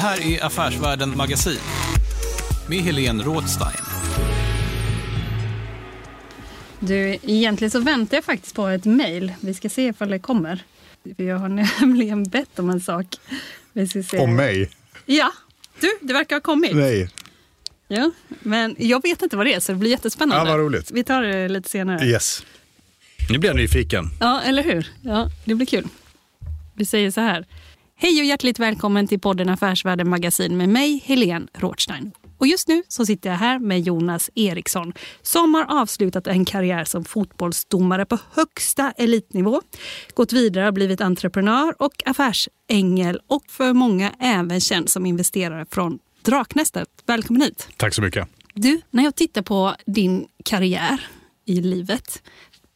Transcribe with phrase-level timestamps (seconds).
[0.00, 1.58] Här är Affärsvärlden Magasin
[2.68, 3.84] med Helene Rådstein.
[6.80, 9.32] Du, egentligen så väntar jag faktiskt på ett mejl.
[9.40, 10.64] Vi ska se ifall det kommer.
[11.16, 11.48] För Jag har
[11.80, 13.06] nämligen bett om en sak.
[13.72, 14.18] Vi ska se.
[14.18, 14.70] Om mig?
[15.06, 15.32] Ja,
[15.80, 16.76] du, det verkar ha kommit.
[16.76, 17.10] Nej.
[17.88, 20.50] Ja, men jag vet inte vad det är, så det blir jättespännande.
[20.50, 20.90] Ja, vad roligt.
[20.90, 22.06] Vi tar det lite senare.
[22.06, 22.44] Yes.
[23.30, 24.04] Nu blir jag nyfiken.
[24.20, 24.86] Ja, eller hur?
[25.02, 25.88] Ja, det blir kul.
[26.74, 27.46] Vi säger så här.
[28.02, 32.12] Hej och hjärtligt välkommen till podden Affärsvärlden Magasin med mig, Helene Rothstein.
[32.38, 36.84] Och just nu så sitter jag här med Jonas Eriksson som har avslutat en karriär
[36.84, 39.62] som fotbollsdomare på högsta elitnivå.
[40.14, 45.98] Gått vidare och blivit entreprenör och affärsängel och för många även känd som investerare från
[46.22, 46.88] Draknästet.
[47.06, 47.68] Välkommen hit!
[47.76, 48.28] Tack så mycket.
[48.54, 51.06] Du, när jag tittar på din karriär
[51.44, 52.22] i livet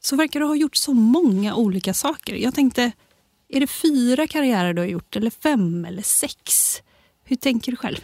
[0.01, 2.35] så verkar du ha gjort så många olika saker.
[2.35, 2.93] Jag tänkte,
[3.55, 6.77] är det fyra karriärer du har gjort eller fem eller sex?
[7.25, 7.97] Hur tänker du själv?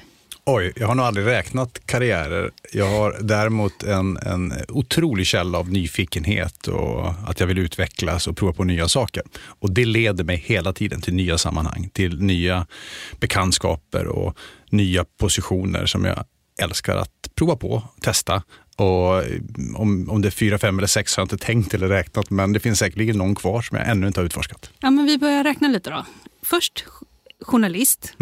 [0.45, 2.51] Oj, jag har nog aldrig räknat karriärer.
[2.73, 8.37] Jag har däremot en, en otrolig källa av nyfikenhet och att jag vill utvecklas och
[8.37, 9.22] prova på nya saker.
[9.60, 12.66] Och det leder mig hela tiden till nya sammanhang, till nya
[13.21, 14.39] bekantskaper och
[14.71, 16.25] nya positioner som jag
[16.62, 18.43] älskar att prova på, testa.
[18.80, 19.24] Och
[19.74, 22.52] om, om det är fyra, fem eller sex har jag inte tänkt eller räknat, men
[22.52, 24.70] det finns säkerligen någon kvar som jag ännu inte har utforskat.
[24.80, 26.06] Ja, men vi börjar räkna lite då.
[26.42, 26.84] Först
[27.42, 28.12] journalist.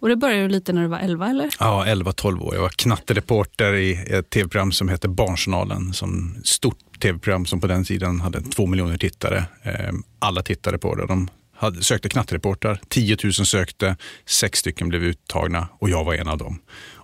[0.00, 1.50] Och det började ju lite när du var 11 eller?
[1.58, 2.54] Ja, 11-12 år.
[2.54, 5.92] Jag var knattereporter i ett tv-program som hette Barnjournalen.
[5.94, 9.44] Som stort tv-program som på den tiden hade två miljoner tittare.
[9.62, 11.06] Eh, Alla tittade på det.
[11.06, 12.80] De hade, sökte knattereportrar.
[12.88, 13.96] 10 000 sökte,
[14.26, 16.58] sex stycken blev uttagna och jag var en av dem.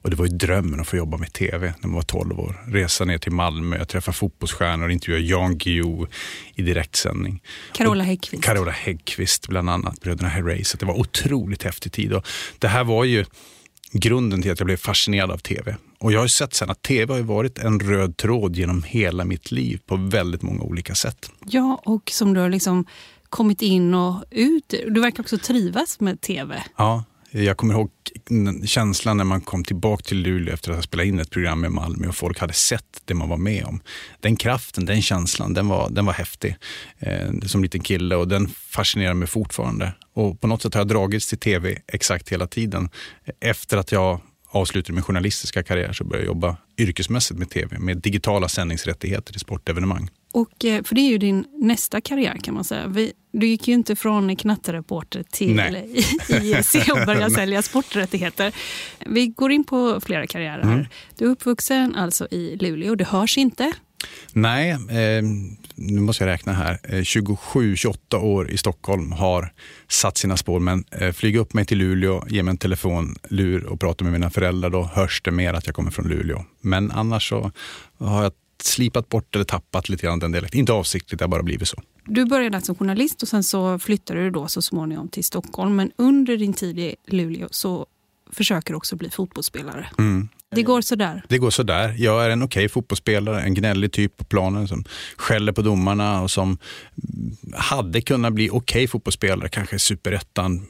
[0.06, 2.64] Och det var ju drömmen att få jobba med tv när man var 12 år.
[2.66, 6.06] Resa ner till Malmö, träffa fotbollsstjärnor, intervjua Jan Guillou
[6.54, 7.42] i direktsändning.
[7.72, 8.44] Carola Häggkvist.
[8.44, 10.64] Carola Häggkvist bland annat, bröderna Herrey.
[10.64, 12.12] Så det var otroligt häftig tid.
[12.12, 12.26] Och
[12.58, 13.24] det här var ju
[13.92, 15.76] grunden till att jag blev fascinerad av tv.
[15.98, 19.24] Och jag har ju sett sen att tv har varit en röd tråd genom hela
[19.24, 21.30] mitt liv på väldigt många olika sätt.
[21.46, 22.84] Ja, och som du har liksom
[23.28, 24.74] kommit in och ut.
[24.88, 26.62] Du verkar också trivas med tv.
[26.76, 27.04] Ja,
[27.44, 27.90] jag kommer ihåg
[28.64, 31.72] känslan när man kom tillbaka till Luleå efter att ha spelat in ett program med
[31.72, 33.80] Malmö och folk hade sett det man var med om.
[34.20, 36.56] Den kraften, den känslan, den var, den var häftig
[36.98, 39.92] eh, som liten kille och den fascinerar mig fortfarande.
[40.12, 42.88] Och på något sätt har jag dragits till tv exakt hela tiden.
[43.40, 47.98] Efter att jag avslutade min journalistiska karriär så började jag jobba yrkesmässigt med tv, med
[47.98, 50.10] digitala sändningsrättigheter i sportevenemang.
[50.36, 52.86] Och, eh, för det är ju din nästa karriär kan man säga.
[52.86, 55.60] Vi, du gick ju inte från knattereporter till.
[56.28, 58.54] IEC och började sälja sporträttigheter.
[59.06, 60.72] Vi går in på flera karriärer här.
[60.72, 60.86] Mm.
[61.18, 62.94] Du är uppvuxen alltså i Luleå.
[62.94, 63.72] Det hörs inte.
[64.32, 65.22] Nej, eh,
[65.74, 66.78] nu måste jag räkna här.
[66.82, 69.52] Eh, 27-28 år i Stockholm har
[69.88, 70.60] satt sina spår.
[70.60, 74.30] Men eh, flyga upp mig till Luleå, ge mig en telefonlur och prata med mina
[74.30, 74.70] föräldrar.
[74.70, 76.44] Då hörs det mer att jag kommer från Luleå.
[76.60, 77.52] Men annars så
[77.98, 80.60] har jag slipat bort eller tappat lite grann den dialekten.
[80.60, 81.82] Inte avsiktligt, det har bara blivit så.
[82.04, 85.76] Du började som journalist och sen så flyttade du då så småningom till Stockholm.
[85.76, 87.86] Men under din tid i Luleå så
[88.32, 89.86] försöker du också bli fotbollsspelare.
[89.98, 90.28] Mm.
[90.54, 91.22] Det går sådär.
[91.28, 91.94] Det går sådär.
[91.98, 94.84] Jag är en okej fotbollsspelare, en gnällig typ på planen som
[95.16, 96.58] skäller på domarna och som
[97.54, 100.66] hade kunnat bli okej fotbollsspelare, kanske i superettan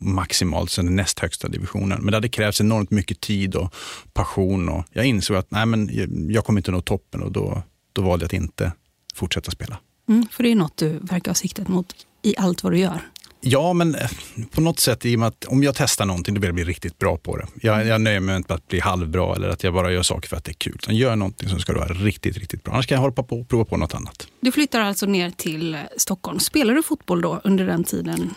[0.00, 1.98] maximalt sen den näst högsta divisionen.
[2.02, 3.74] Men det hade krävts enormt mycket tid och
[4.12, 5.90] passion och jag insåg att nej, men
[6.30, 7.62] jag- kommer inte nå toppen och då,
[7.92, 8.72] då valde jag att inte
[9.14, 9.78] fortsätta spela.
[10.08, 11.86] Mm, för det är något du verkar ha siktat mot
[12.22, 13.00] i allt vad du gör.
[13.42, 14.10] Ja, men eh,
[14.50, 16.64] på något sätt i och med att om jag testar någonting då vill jag bli
[16.64, 17.46] riktigt bra på det.
[17.62, 20.28] Jag, jag nöjer mig inte med att bli halvbra eller att jag bara gör saker
[20.28, 20.74] för att det är kul.
[20.74, 22.72] Utan gör någonting som ska vara riktigt, riktigt bra.
[22.74, 24.26] Annars kan jag hoppa på och prova på något annat.
[24.40, 26.38] Du flyttar alltså ner till Stockholm.
[26.38, 28.34] Spelar du fotboll då under den tiden?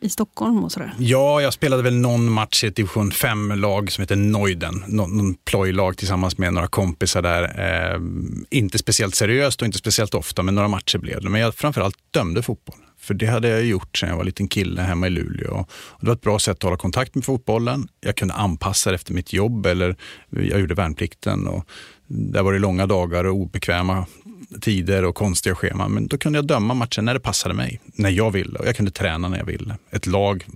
[0.00, 0.94] I Stockholm och sådär?
[0.98, 4.84] Ja, jag spelade väl någon match i ett division 5-lag som heter Neuden.
[4.86, 7.42] Någon, någon plojlag tillsammans med några kompisar där.
[7.94, 8.00] Eh,
[8.50, 11.30] inte speciellt seriöst och inte speciellt ofta, men några matcher blev det.
[11.30, 12.76] Men jag framförallt dömde fotboll.
[12.98, 15.66] För det hade jag gjort sedan jag var liten kille hemma i Luleå.
[15.70, 17.88] Och det var ett bra sätt att hålla kontakt med fotbollen.
[18.00, 19.96] Jag kunde anpassa det efter mitt jobb eller
[20.30, 21.46] jag gjorde värnplikten.
[21.46, 21.64] Och
[22.06, 24.06] där var det långa dagar och obekväma
[24.60, 25.92] tider och konstiga scheman.
[25.92, 28.58] Men då kunde jag döma matchen när det passade mig, när jag ville.
[28.58, 29.76] Och jag kunde träna när jag ville.
[29.90, 30.46] Ett lag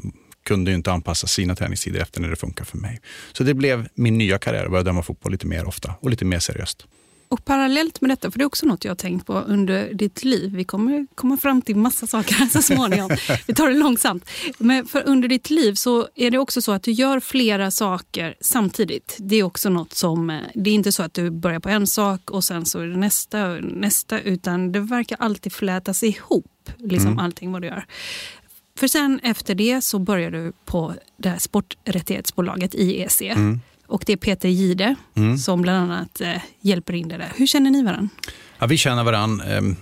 [0.45, 3.01] kunde ju inte anpassa sina träningstider efter när det funkar för mig.
[3.33, 6.25] Så det blev min nya karriär att börja döma fotboll lite mer ofta och lite
[6.25, 6.87] mer seriöst.
[7.31, 10.25] Och parallellt med detta, för det är också något jag har tänkt på under ditt
[10.25, 10.53] liv.
[10.57, 13.11] Vi kommer komma fram till massa saker här så småningom.
[13.47, 14.31] Vi tar det långsamt.
[14.59, 18.35] Men för under ditt liv så är det också så att du gör flera saker
[18.41, 19.17] samtidigt.
[19.21, 21.87] Det är också något som, eh, det är inte så att du börjar på en
[21.87, 27.13] sak och sen så är det nästa nästa, utan det verkar alltid flätas ihop, liksom
[27.13, 27.19] mm.
[27.19, 27.85] allting vad du gör.
[28.79, 33.23] För sen efter det så börjar du på det här sporträttighetsbolaget IEC.
[33.23, 33.61] Mm.
[33.91, 35.39] Och det är Peter Gide mm.
[35.39, 37.33] som bland annat eh, hjälper in det där.
[37.37, 38.09] Hur känner ni varandra?
[38.59, 39.45] Ja, vi känner varandra.
[39.45, 39.77] Ehm,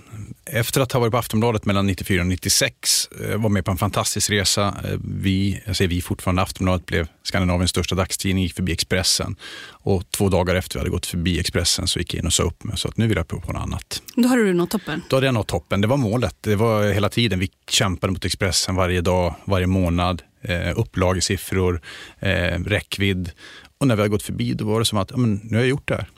[0.46, 3.76] efter att ha varit på Aftonbladet mellan 94 och 96, eh, var med på en
[3.76, 4.66] fantastisk resa.
[4.84, 9.36] Eh, vi, jag säger vi fortfarande, Aftonbladet blev Skandinaviens största dagstidning, gick förbi Expressen.
[9.68, 12.42] Och två dagar efter vi hade gått förbi Expressen så gick jag in och sa
[12.42, 14.02] upp mig så att nu vill jag prova på något annat.
[14.16, 15.02] Då hade du nått toppen?
[15.08, 15.80] Då hade jag nått toppen.
[15.80, 16.36] Det var målet.
[16.40, 17.38] Det var hela tiden.
[17.38, 20.22] Vi kämpade mot Expressen varje dag, varje månad.
[20.42, 21.80] Eh, upplagesiffror,
[22.18, 23.30] eh, räckvidd.
[23.78, 25.68] Och när vi hade gått förbi då var det som att men, nu har jag
[25.68, 26.08] gjort det här.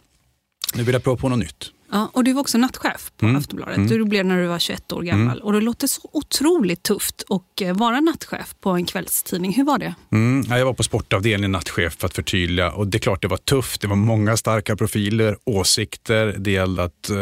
[0.74, 1.72] Nu vill jag prova på något nytt.
[1.92, 3.36] Ja, och du var också nattchef på mm.
[3.36, 3.76] Aftonbladet.
[3.76, 3.88] Mm.
[3.88, 5.36] Du blev när du var 21 år gammal.
[5.36, 5.44] Mm.
[5.46, 9.52] Och det låter så otroligt tufft att eh, vara nattchef på en kvällstidning.
[9.52, 9.94] Hur var det?
[10.12, 10.44] Mm.
[10.48, 12.72] Ja, jag var på sportavdelningen nattchef för att förtydliga.
[12.72, 13.80] Och det är klart det var tufft.
[13.80, 16.34] Det var många starka profiler, åsikter.
[16.38, 17.16] Det gällde att eh,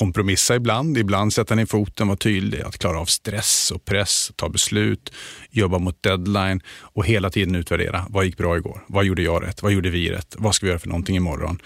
[0.00, 4.48] kompromissa ibland, ibland sätta ner foten, vara tydlig, att klara av stress och press, ta
[4.48, 5.12] beslut,
[5.50, 8.06] jobba mot deadline och hela tiden utvärdera.
[8.08, 8.84] Vad gick bra igår?
[8.86, 9.62] Vad gjorde jag rätt?
[9.62, 10.34] Vad gjorde vi rätt?
[10.38, 11.58] Vad ska vi göra för någonting imorgon?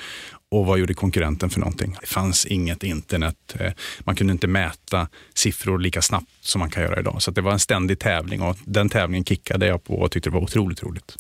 [0.51, 1.97] Och vad gjorde konkurrenten för någonting?
[2.01, 3.57] Det fanns inget internet.
[3.61, 7.23] Eh, man kunde inte mäta siffror lika snabbt som man kan göra idag.
[7.23, 10.35] Så det var en ständig tävling och den tävlingen kickade jag på och tyckte det
[10.35, 11.17] var otroligt roligt.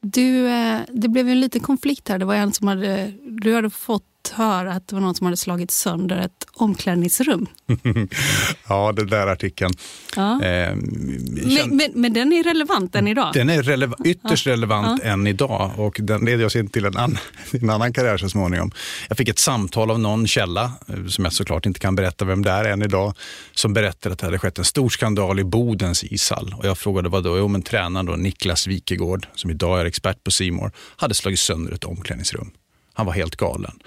[0.00, 2.18] Du, eh, det blev en liten konflikt här.
[2.18, 3.12] Det var en som hade,
[3.42, 7.46] du hade fått höra att det var någon som hade slagit sönder ett omklädningsrum.
[8.68, 9.72] ja, den där artikeln.
[10.16, 10.42] Ja.
[10.42, 13.30] Eh, men, men, men, den är relevant än idag?
[13.34, 14.52] Den är releva ytterst ja.
[14.52, 15.10] relevant ja.
[15.10, 17.18] än idag och den leder oss in till en, an
[17.52, 18.72] en annan karriär så småningom.
[19.08, 22.42] Jag fick ett samtal av någon källa, eh, som jag såklart inte kan berätta vem
[22.42, 23.14] det är än idag,
[23.54, 26.54] som berättade att det hade skett en stor skandal i Bodens ishall.
[26.58, 27.38] Och jag frågade vad då?
[27.38, 31.72] Jo, men tränaren då, Niklas Wikegård, som idag är expert på Simor, hade slagit sönder
[31.72, 32.50] ett omklädningsrum.
[32.92, 33.78] Han var helt galen.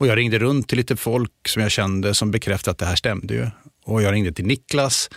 [0.00, 2.96] Och jag ringde runt till lite folk som jag kände som bekräftade att det här
[2.96, 3.46] stämde ju.
[3.84, 5.10] Och jag ringde till Niklas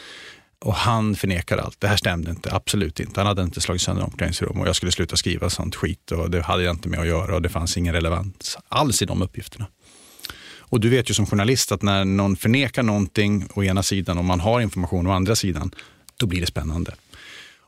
[0.59, 1.81] och han förnekade allt.
[1.81, 3.19] Det här stämde inte, absolut inte.
[3.19, 6.41] Han hade inte slagit sönder omklädningsrum och jag skulle sluta skriva sånt skit och det
[6.41, 9.67] hade jag inte med att göra och det fanns ingen relevans alls i de uppgifterna.
[10.73, 14.25] Och du vet ju som journalist att när någon förnekar någonting å ena sidan och
[14.25, 15.71] man har information å andra sidan,
[16.17, 16.93] då blir det spännande.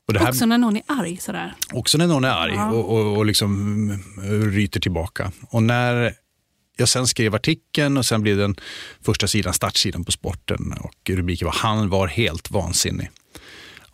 [0.07, 1.54] Och här, också när någon är arg sådär?
[1.74, 2.72] Också när någon är arg ja.
[2.72, 5.31] och, och, och liksom ryter tillbaka.
[5.50, 6.13] Och när
[6.78, 8.56] jag sen skrev artikeln och sen blev den
[9.02, 13.10] första sidan startsidan på sporten och rubriken var “Han var helt vansinnig”.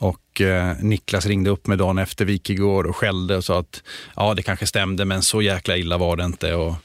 [0.02, 3.84] Och eh, Niklas ringde upp mig dagen efter Wikegård och skällde och sa att
[4.16, 6.56] ja, det kanske stämde, men så jäkla illa var det inte.
[6.56, 6.76] Och,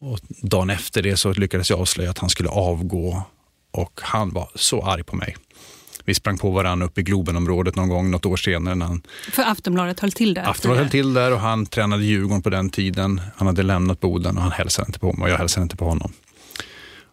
[0.00, 3.22] och dagen efter det så lyckades jag avslöja att han skulle avgå
[3.70, 5.36] och han var så arg på mig.
[6.04, 8.74] Vi sprang på varandra uppe i Globenområdet någon gång, något år senare.
[8.74, 10.50] När han, För Aftonbladet höll till där?
[10.50, 13.20] Aftonbladet höll till där och han tränade Djurgården på den tiden.
[13.36, 15.84] Han hade lämnat Boden och han hälsade inte på mig och jag hälsade inte på
[15.84, 16.12] honom.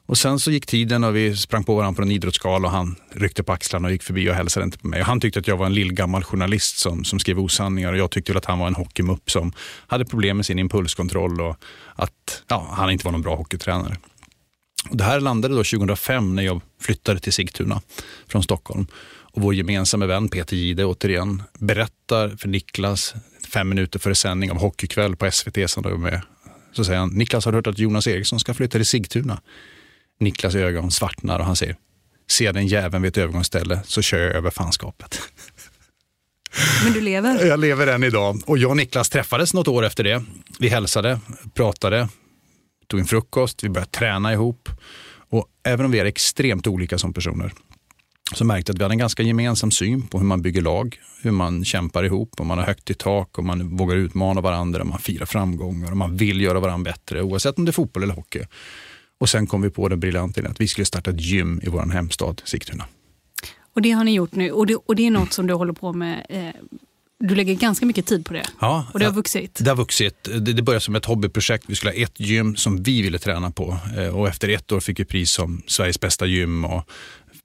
[0.06, 2.96] Och sen så gick tiden och vi sprang på varandra på en idrottsgala och han
[3.12, 5.02] ryckte på axlarna och gick förbi och hälsade inte på mig.
[5.02, 8.12] Och han tyckte att jag var en lillgammal journalist som, som skrev osanningar och jag
[8.12, 9.54] tyckte att han var en hockeymupp som
[9.88, 11.58] hade problem med sin impulskontroll och
[11.96, 13.98] att ja, han inte var någon bra hockeytränare.
[14.90, 17.82] Det här landade då 2005 när jag flyttade till Sigtuna
[18.28, 18.88] från Stockholm.
[19.34, 23.14] Och vår gemensamma vän Peter Gide återigen berättar för Niklas
[23.54, 26.22] fem minuter före sändning av Hockeykväll på SVT som de med.
[26.74, 29.42] Så säger han, Niklas har hört att Jonas Eriksson ska flytta till Sigtuna.
[30.20, 31.76] Niklas ögon svartnar och han säger,
[32.30, 35.22] ser den jäveln vid ett övergångsställe så kör jag över fanskapet.
[36.84, 37.46] Men du lever?
[37.46, 38.42] Jag lever än idag.
[38.46, 40.24] Och jag och Niklas träffades något år efter det.
[40.60, 41.20] Vi hälsade,
[41.54, 42.10] pratade,
[42.92, 44.70] tog en frukost, vi började träna ihop.
[45.30, 47.54] Och även om vi är extremt olika som personer
[48.34, 51.00] så märkte jag att vi hade en ganska gemensam syn på hur man bygger lag,
[51.22, 54.84] hur man kämpar ihop, och man har högt i tak, och man vågar utmana varandra,
[54.84, 58.14] man firar framgångar, och man vill göra varandra bättre, oavsett om det är fotboll eller
[58.14, 58.44] hockey.
[59.20, 61.70] Och sen kom vi på den briljanta idén att vi skulle starta ett gym i
[61.70, 62.86] vår hemstad Sigtuna.
[63.76, 65.74] Och det har ni gjort nu och det, och det är något som du håller
[65.74, 66.26] på med.
[66.30, 66.62] Eh,
[67.22, 68.46] du lägger ganska mycket tid på det.
[68.60, 69.60] Ja, och det har vuxit.
[69.62, 70.24] Det har vuxit.
[70.24, 71.66] Det, det började som ett hobbyprojekt.
[71.68, 73.78] Vi skulle ha ett gym som vi ville träna på.
[73.98, 76.90] Eh, och efter ett år fick vi pris som Sveriges bästa gym och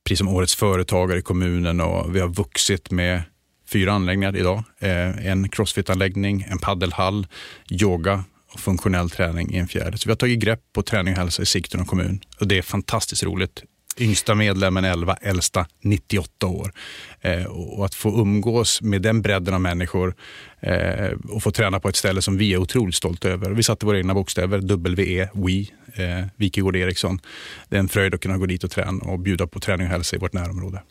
[0.06, 1.80] pris som årets företagare i kommunen.
[1.80, 3.22] Och vi har vuxit med
[3.68, 4.64] fyra anläggningar idag.
[4.78, 7.26] Eh, en crossfit-anläggning, en paddelhall,
[7.70, 9.98] yoga och funktionell träning i en fjärde.
[9.98, 12.20] Så vi har tagit grepp på träning och hälsa i Sigtuna kommun.
[12.40, 13.62] Och det är fantastiskt roligt.
[13.98, 16.72] Yngsta medlemmen 11, äldsta 98 år.
[17.20, 20.14] Eh, och att få umgås med den bredden av människor
[20.60, 23.50] eh, och få träna på ett ställe som vi är otroligt stolta över.
[23.50, 24.58] Vi satte våra egna bokstäver,
[24.96, 25.66] WE, WE,
[26.02, 27.20] eh, Wikegård Eriksson.
[27.68, 29.92] Det är en fröjd att kunna gå dit och träna och bjuda på träning och
[29.92, 30.82] hälsa i vårt närområde.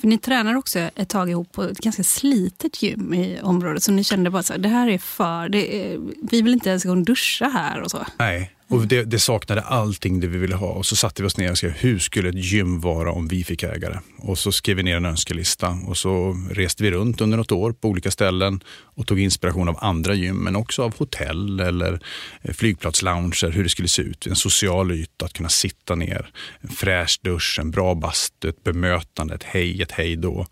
[0.00, 3.82] För ni tränar också ett tag ihop på ett ganska slitet gym i området.
[3.82, 5.54] Så ni kände bara så här, det här är för...
[5.54, 5.98] Är,
[6.30, 8.06] vi vill inte ens gå och duscha här och så.
[8.18, 10.66] Nej, och det, det, saknade allting det vi ville ha.
[10.66, 13.44] Och så satte vi oss ner och skrev, hur skulle ett gym vara om vi
[13.44, 13.98] fick ägare?
[14.18, 17.72] Och så skrev vi ner en önskelista och så reste vi runt under något år
[17.72, 22.00] på olika ställen och tog inspiration av andra gym, men också av hotell eller
[22.42, 24.26] eh, flygplatslounger, hur det skulle se ut.
[24.26, 29.34] En social yta, att kunna sitta ner, en fräsch dusch, en bra bastu, ett bemötande,
[29.34, 30.46] ett hej, ett hej då.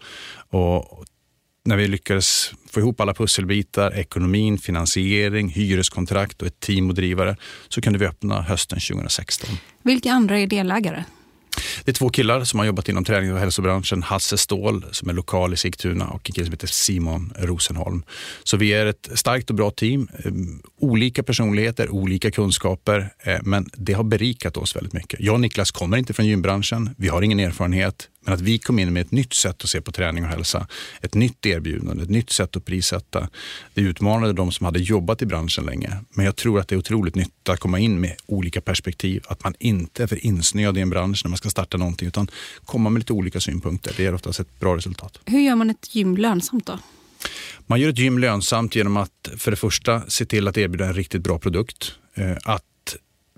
[0.51, 1.05] Och
[1.69, 7.37] när vi lyckades få ihop alla pusselbitar, ekonomin, finansiering, hyreskontrakt och ett team och drivare,
[7.69, 9.51] så kunde vi öppna hösten 2016.
[9.83, 11.05] Vilka andra är delägare?
[11.85, 14.03] Det är två killar som har jobbat inom tränings och hälsobranschen.
[14.03, 18.03] Hasse Ståhl som är lokal i Sigtuna och en kille som heter Simon Rosenholm.
[18.45, 20.09] Så vi är ett starkt och bra team.
[20.81, 25.21] Olika personligheter, olika kunskaper, eh, men det har berikat oss väldigt mycket.
[25.21, 26.91] Jag och Niklas kommer inte från gymbranschen.
[26.97, 28.09] Vi har ingen erfarenhet.
[28.28, 30.66] Men att vi kom in med ett nytt sätt att se på träning och hälsa,
[31.00, 33.28] ett nytt erbjudande, ett nytt sätt att prissätta.
[33.75, 35.97] Det utmanade de som hade jobbat i branschen länge.
[36.11, 39.25] Men jag tror att det är otroligt nytt att komma in med olika perspektiv.
[39.28, 42.30] Att man inte är för insnöad i en bransch när man ska starta någonting, utan
[42.64, 43.92] komma med lite olika synpunkter.
[43.97, 45.18] Det ger oftast ett bra resultat.
[45.25, 46.78] Hur gör man ett gym lönsamt då?
[47.66, 50.94] Man gör ett gym lönsamt genom att för det första se till att erbjuda en
[50.94, 51.92] riktigt bra produkt.
[52.14, 52.64] Eh, att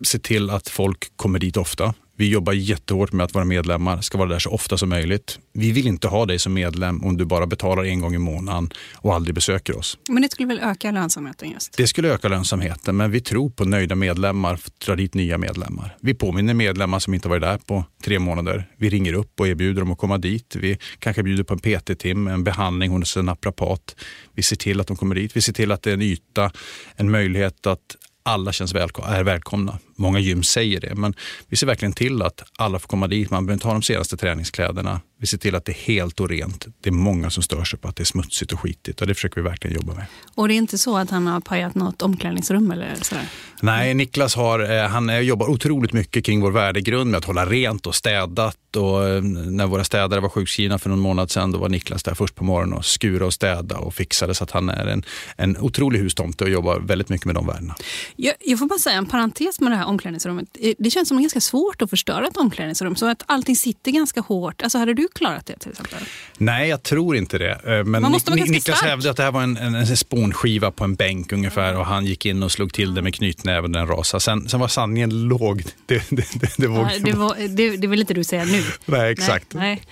[0.02, 1.94] se till att folk kommer dit ofta.
[2.20, 5.38] Vi jobbar jättehårt med att våra medlemmar ska vara där så ofta som möjligt.
[5.52, 8.70] Vi vill inte ha dig som medlem om du bara betalar en gång i månaden
[8.94, 9.98] och aldrig besöker oss.
[10.08, 11.76] Men det skulle väl öka lönsamheten just?
[11.76, 15.96] Det skulle öka lönsamheten, men vi tror på nöjda medlemmar, dra dit nya medlemmar.
[16.00, 18.68] Vi påminner medlemmar som inte varit där på tre månader.
[18.76, 20.56] Vi ringer upp och erbjuder dem att komma dit.
[20.56, 23.96] Vi kanske bjuder på en PT-tim, en behandling hos en naprapat.
[24.34, 25.36] Vi ser till att de kommer dit.
[25.36, 26.50] Vi ser till att det är en yta,
[26.96, 29.78] en möjlighet att alla känns välkom är välkomna.
[30.00, 31.14] Många gym säger det, men
[31.48, 33.30] vi ser verkligen till att alla får komma dit.
[33.30, 35.00] Man behöver inte ha de senaste träningskläderna.
[35.20, 36.66] Vi ser till att det är helt och rent.
[36.82, 39.14] Det är många som stör sig på att det är smutsigt och skitigt och det
[39.14, 40.04] försöker vi verkligen jobba med.
[40.34, 43.24] Och det är inte så att han har pajat något omklädningsrum eller sådär?
[43.62, 47.86] Nej, Niklas har, eh, han jobbar otroligt mycket kring vår värdegrund med att hålla rent
[47.86, 48.56] och städat.
[48.76, 52.14] Och eh, när våra städare var sjukskrivna för någon månad sedan, då var Niklas där
[52.14, 55.04] först på morgonen och skura och städa och fixade så att han är en,
[55.36, 57.74] en otrolig hustomte och jobbar väldigt mycket med de värdena.
[58.16, 60.56] Jag, jag får bara säga en parentes med det här omklädningsrummet.
[60.78, 64.62] Det känns som ganska svårt att förstöra ett omklädningsrum, så att allting sitter ganska hårt.
[64.62, 65.98] Alltså, hade du klarat det till exempel?
[66.38, 67.50] Nej, jag tror inte det.
[67.50, 68.90] Eh, men Man måste ganska Niklas stark.
[68.90, 72.06] hävdade att det här var en, en, en spånskiva på en bänk ungefär och han
[72.06, 74.20] gick in och slog till det med knytnäven och den rasade.
[74.20, 75.62] Sen, sen var sanningen låg.
[75.86, 78.62] Det, det, det, det, vågar Ja, det, var, det, det vill inte du säga nu.
[78.84, 79.54] Nej, exakt.
[79.54, 79.82] Nej,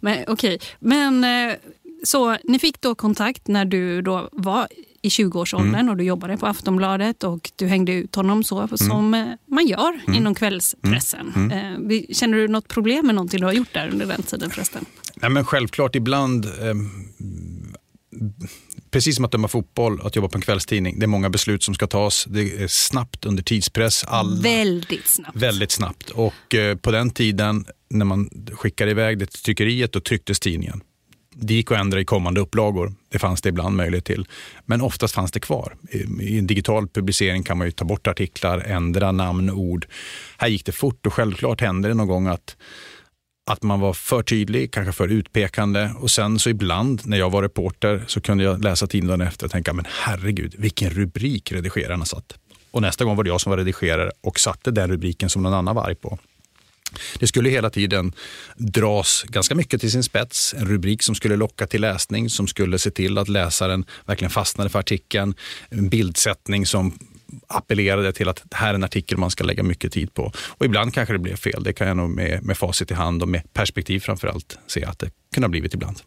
[0.00, 0.18] nej.
[0.24, 0.58] Men okej.
[0.78, 1.54] Men eh,
[2.04, 4.68] så ni fick då kontakt när du då var
[5.06, 5.88] i 20-årsåldern Mm.
[5.88, 8.76] och du jobbade på Aftonbladet och du hängde ut honom så Mm.
[8.78, 11.50] som eh, man gör inom kvällspressen.
[11.52, 14.50] Eh, vi- Känner du något problem med någonting du har gjort där under den tiden
[14.50, 14.84] förresten?
[15.16, 16.74] Nej, men självklart ibland, eh,
[18.90, 21.74] precis som att döma fotboll, att jobba på en kvällstidning, det är många beslut som
[21.74, 22.24] ska tas.
[22.30, 24.04] Det är snabbt under tidspress.
[24.08, 25.36] Alla, Väldigt snabbt.
[25.36, 26.10] Väldigt snabbt.
[26.10, 30.80] Och eh, på den tiden när man skickade iväg det till tryckeriet, då trycktes tidningen.
[31.38, 32.94] Det gick att ändra i kommande upplagor.
[33.08, 34.26] Det fanns det ibland möjlighet till.
[34.64, 35.76] Men oftast fanns det kvar.
[36.20, 39.86] I, en digital publicering kan man ju ta bort artiklar, ändra namn, ord.
[40.38, 42.56] Här gick det fort och självklart hände det någon gång att
[43.50, 47.42] att man var för tydlig, kanske för utpekande och sen så ibland när jag var
[47.42, 52.38] reporter så kunde jag läsa tidningen efter och tänka, men herregud, vilken rubrik redigerarna satt.
[52.70, 55.54] Och nästa gång var det jag som var redigerare och satte den rubriken som någon
[55.54, 56.18] annan var arg på.
[57.18, 58.12] Det skulle hela tiden
[58.56, 60.54] dras ganska mycket till sin spets.
[60.54, 64.70] En rubrik som skulle locka till läsning, som skulle se till att läsaren verkligen fastnade
[64.70, 65.34] för artikeln.
[65.68, 66.98] En bildsättning som
[67.46, 70.32] appellerade till att det här är en artikel man ska lägga mycket tid på.
[70.36, 71.62] Och ibland kanske det blev fel.
[71.62, 74.84] Det kan jag nog med, med facit i hand och med perspektiv framför allt se
[74.84, 76.00] att det kunde ha blivit ibland.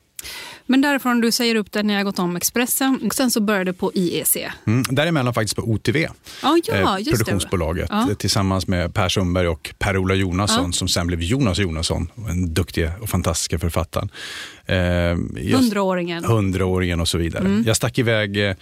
[0.66, 3.00] Men därifrån, du säger upp det när jag gått om Expressen.
[3.06, 4.38] Och sen så började på IEC.
[4.68, 8.10] Mm, däremellan faktiskt på OTV, Ja, ja eh, produktionsbolaget, Ja.
[8.10, 10.72] eh, tillsammans med Per Sundberg och Per-Ola Jonasson, Ja.
[10.72, 14.10] som sen blev Jonas Jonasson, den duktiga och fantastiska författaren.
[14.66, 14.76] Eh,
[15.58, 16.26] Hundraåringen.
[16.26, 17.46] hundraåringen och så vidare.
[17.46, 17.64] Mm.
[17.68, 18.56] Jag stack iväg eh,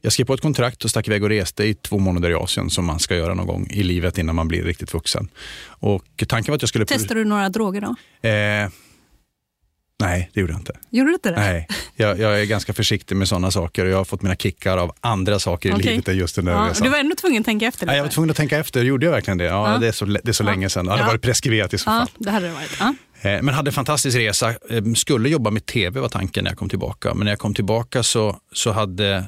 [0.00, 2.70] jag skrev på ett kontrakt och stack iväg och reste i två månader i Asien
[2.70, 5.28] som man ska göra någon gång i livet innan man blir riktigt vuxen.
[5.66, 6.84] Och tanken var att jag skulle...
[6.86, 7.94] Testade du några droger då?
[8.28, 8.68] Eh,
[10.00, 10.72] nej, det gjorde jag inte.
[10.90, 11.36] Gjorde du inte det?
[11.36, 14.78] Nej, jag, jag är ganska försiktig med sådana saker och jag har fått mina kickar
[14.78, 15.84] av andra saker i Okej.
[15.86, 16.84] livet än just den där Ja, resan.
[16.84, 19.06] du var ändå tvungen att tänka efter Nej, jag var tvungen att tänka efter, gjorde
[19.06, 19.44] jag verkligen det?
[19.44, 19.78] Ja, Ja.
[19.78, 20.50] Det är så, det är så Ja.
[20.50, 20.84] länge sedan.
[20.84, 21.06] Det hade Ja.
[21.06, 22.06] varit preskriberat i så fall.
[22.14, 22.76] Ja, det hade det varit.
[22.80, 22.94] Ja.
[23.30, 24.50] Eh, Men hade en fantastisk resa.
[24.70, 27.14] Eh, Skulle jobba med tv var tanken när jag kom tillbaka.
[27.14, 29.24] Men när jag kom tillbaka så, så hade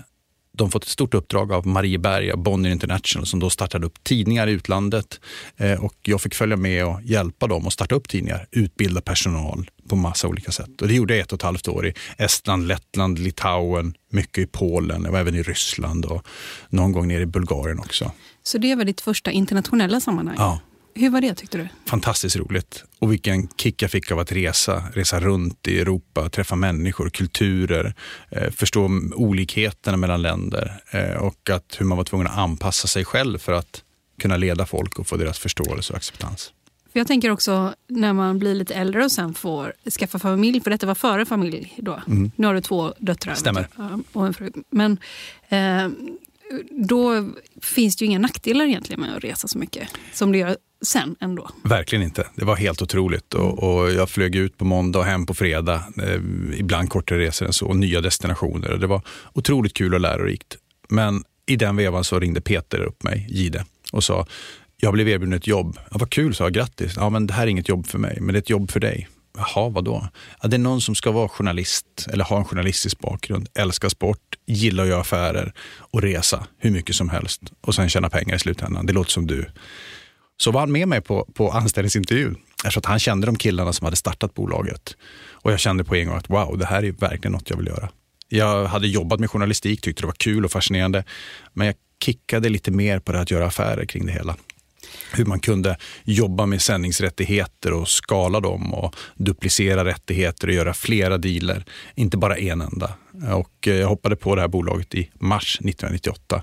[0.58, 4.46] de fått ett stort uppdrag av Marieberg och Bonnier International som då startade upp tidningar
[4.46, 5.20] i utlandet.
[5.56, 9.70] Eh, Och jag fick följa med och hjälpa dem att starta upp tidningar, utbilda personal
[9.88, 10.82] på massa olika sätt.
[10.82, 14.46] Och det gjorde jag ett och ett halvt år i Estland, Lettland, Litauen, mycket i
[14.46, 16.26] Polen, jag var även i Ryssland och
[16.68, 18.12] någon gång nere i Bulgarien också.
[18.42, 20.36] Så det var ditt första internationella sammanhang?
[20.38, 20.60] Ja.
[20.94, 21.68] Hur var det tyckte du?
[21.86, 22.84] fantastiskt roligt.
[22.98, 27.94] Och vilken kick jag fick av att resa, resa runt i Europa, träffa människor, kulturer,
[28.30, 33.04] eh, förstå olikheterna mellan länder eh, och att hur man var tvungen att anpassa sig
[33.04, 33.82] själv för att
[34.20, 36.52] kunna leda folk och få deras förståelse och acceptans.
[36.92, 40.70] För jag tänker också när man blir lite äldre och sen får skaffa familj, för
[40.70, 42.02] detta var före familj då.
[42.06, 42.30] Mm.
[42.36, 43.68] Nu har du två döttrar Stämmer.
[44.12, 44.52] Och en fru.
[44.70, 44.98] Men
[45.48, 45.88] eh,
[46.70, 47.30] då
[47.62, 51.16] finns det ju inga nackdelar egentligen med att resa så mycket som det gör sen
[51.20, 51.50] ändå.
[51.64, 52.26] Verkligen inte.
[52.34, 53.34] Det var helt otroligt.
[53.34, 55.82] Och, och jag flög ut på måndag och hem på fredag.
[56.02, 56.20] Eh,
[56.58, 58.76] ibland kortare resor än så och nya destinationer.
[58.76, 59.02] Det var
[59.32, 60.56] otroligt kul och lärorikt.
[60.88, 64.26] Men i den vevan så ringde Peter upp mig, Gide, och sa
[64.80, 65.78] jag blev erbjuden ett jobb.
[65.90, 66.52] Ja, vad kul, sa jag.
[66.52, 66.92] Grattis.
[66.96, 68.80] Ja, men det här är inget jobb för mig, men det är ett jobb för
[68.80, 69.08] dig.
[69.36, 70.08] Jaha, vadå?
[70.42, 74.18] Ja, det är någon som ska vara journalist eller ha en journalistisk bakgrund, älska sport,
[74.46, 78.38] gilla att göra affärer och resa hur mycket som helst och sen tjäna pengar i
[78.38, 78.86] slutändan.
[78.86, 79.50] Det låter som du.
[80.36, 82.36] Så var han med mig på, på anställningsintervjun.
[82.64, 84.96] Eftersom att han kände de killarna som hade startat bolaget.
[85.30, 87.66] Och jag kände på en gång att wow, det här är verkligen något jag vill
[87.66, 87.88] göra.
[88.28, 91.04] Jag hade jobbat med journalistik, tyckte det var kul och fascinerande.
[91.52, 94.36] Men jag kickade lite mer på det att göra affärer kring det hela.
[95.12, 101.18] Hur man kunde jobba med sändningsrättigheter och skala dem och duplicera rättigheter och göra flera
[101.18, 102.94] dealer, inte bara en enda.
[103.34, 106.42] Och eh, jag hoppade på det här bolaget i mars 1998.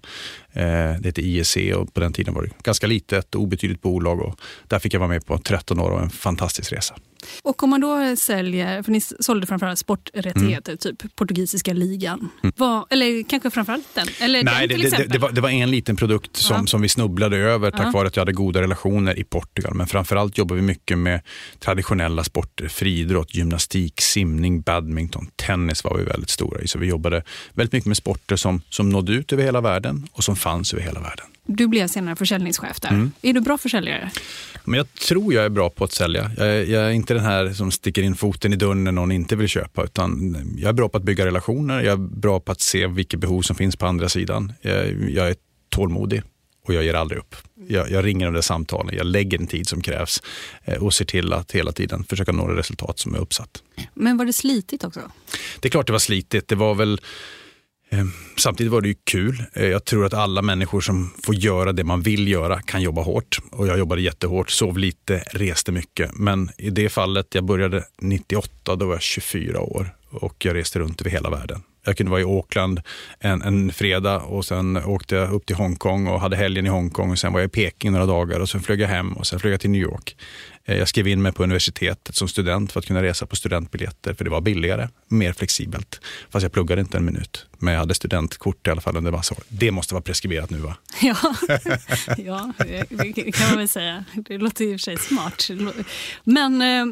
[0.53, 0.63] Eh,
[0.99, 4.39] det heter IEC och på den tiden var det ganska litet och obetydligt bolag och
[4.67, 6.95] där fick jag vara med på 13 år och en fantastisk resa.
[7.41, 12.29] Och om man då säljer, för ni sålde framförallt sporträttigheter, typ portugisiska ligan.
[12.57, 14.07] Vad, eller kanske framförallt den?
[14.19, 14.53] Eller Mm.
[14.53, 16.67] Nej, den det, det, det, var, det var en liten produkt som, Ja.
[16.67, 17.91] som vi snubblade över tack Ja.
[17.91, 19.73] vare att jag hade goda relationer i Portugal.
[19.73, 21.21] Men framförallt jobbar vi mycket med
[21.59, 26.67] traditionella sporter, friidrott, gymnastik, simning, badminton, tennis var vi väldigt stora i.
[26.67, 30.23] Så vi jobbade väldigt mycket med sporter som, som nådde ut över hela världen och
[30.23, 31.25] som fanns över hela världen.
[31.45, 32.89] Du blev senare försäljningschef där.
[32.89, 33.11] Mm.
[33.21, 34.11] Är du bra försäljare?
[34.63, 36.31] Men jag tror jag är bra på att sälja.
[36.37, 39.11] Jag är, jag är inte den här som sticker in foten i dörren när någon
[39.11, 39.83] inte vill köpa.
[39.83, 41.81] Utan jag är bra på att bygga relationer.
[41.81, 44.53] Jag är bra på att se vilka behov som finns på andra sidan.
[44.61, 45.35] Jag, jag är
[45.69, 46.21] tålmodig
[46.67, 47.35] och jag ger aldrig upp.
[47.67, 48.95] Jag, jag ringer de där samtalen.
[48.97, 50.21] Jag lägger den tid som krävs
[50.63, 53.63] eh, och ser till att hela tiden försöka nå det resultat som är uppsatt.
[53.93, 55.01] Men var det slitigt också?
[55.59, 56.47] Det är klart det var slitigt.
[56.47, 57.01] Det var väl
[57.95, 59.43] Ehm, samtidigt var det ju kul.
[59.53, 63.01] Ehm, jag tror att alla människor som får göra det man vill göra kan jobba
[63.01, 63.39] hårt.
[63.51, 66.11] Och jag jobbade jättehårt, sov lite, reste mycket.
[66.13, 70.79] Men i det fallet, jag började 98, då var jag 24 år och jag reste
[70.79, 71.61] runt över hela världen.
[71.85, 72.81] Jag kunde vara i Auckland
[73.19, 77.11] en, en fredag och sen åkte jag upp till Hongkong och hade helgen i Hongkong
[77.11, 79.39] och sen var jag i Peking några dagar och sen flög jag hem och sen
[79.39, 80.15] flög jag till New York.
[80.65, 84.13] Eh, jag skrev in mig på universitetet som student för att kunna resa på studentbiljetter
[84.13, 86.01] för det var billigare, mer flexibelt.
[86.29, 89.35] Fast jag pluggade inte en minut, men jag hade studentkort i alla fall under massa
[89.35, 89.43] år.
[89.47, 90.75] Det måste vara preskriberat nu va?
[91.01, 91.15] Ja,
[92.17, 92.53] ja
[92.89, 94.05] det kan man väl säga.
[94.15, 95.47] Det låter i och för sig smart.
[96.23, 96.85] Men eh,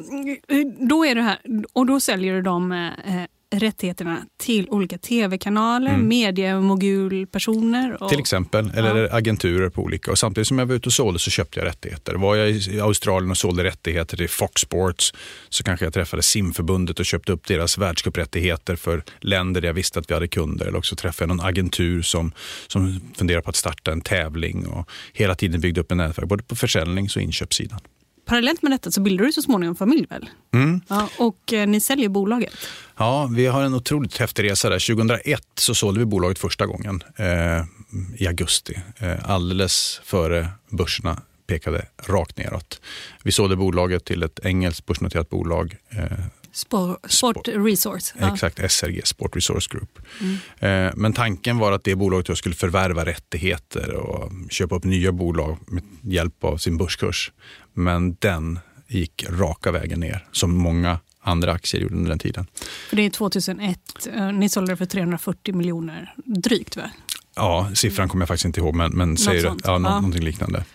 [0.89, 1.39] då är du här
[1.73, 3.23] och då säljer du dem eh,
[3.59, 6.07] rättigheterna till olika tv-kanaler, Mm.
[6.07, 8.03] mediemogulpersoner.
[8.03, 10.11] Och, Till exempel, eller agenturer på olika.
[10.11, 12.15] Och samtidigt som jag var ute och sålde så köpte jag rättigheter.
[12.15, 15.13] Var jag i Australien och sålde rättigheter till Fox Sports
[15.49, 19.99] så kanske jag träffade simförbundet och köpte upp deras världscuprättigheter för länder där jag visste
[19.99, 20.65] att vi hade kunder.
[20.65, 22.31] Eller också träffade jag någon agentur som,
[22.67, 26.43] som funderar på att starta en tävling och hela tiden byggde upp en nätverk, både
[26.43, 27.79] på försäljnings och inköpssidan.
[28.25, 30.29] Parallellt med detta så bildar du så småningom familj väl?
[30.53, 30.81] Mm.
[30.87, 32.53] Ja, och eh, ni säljer bolaget.
[32.97, 34.95] Ja, vi har en otroligt häftig resa där.
[34.95, 37.65] 2001 så sålde vi bolaget första gången eh,
[38.17, 38.81] i augusti.
[38.97, 42.81] Eh, alldeles före börserna pekade rakt neråt.
[43.23, 45.77] Vi sålde bolaget till ett engelskt börsnoterat bolag.
[46.53, 48.13] Eh, Sport, Resource.
[48.19, 48.33] Ja.
[48.33, 49.99] Exakt, SRG, Sport Resource Group.
[50.21, 50.87] Mm.
[50.87, 55.57] Eh, men tanken var att det bolaget skulle förvärva rättigheter och köpa upp nya bolag
[55.67, 57.31] med hjälp av sin börskurs.
[57.73, 62.47] Men den gick raka vägen ner, som många andra aktier gjorde under den tiden.
[62.89, 66.91] För det är 2001, eh, ni sålde det för 340 miljoner drygt va?
[67.35, 69.77] Ja, siffran kommer jag faktiskt inte ihåg, men, men säger det, ja, ja.
[69.79, 70.65] någonting liknande.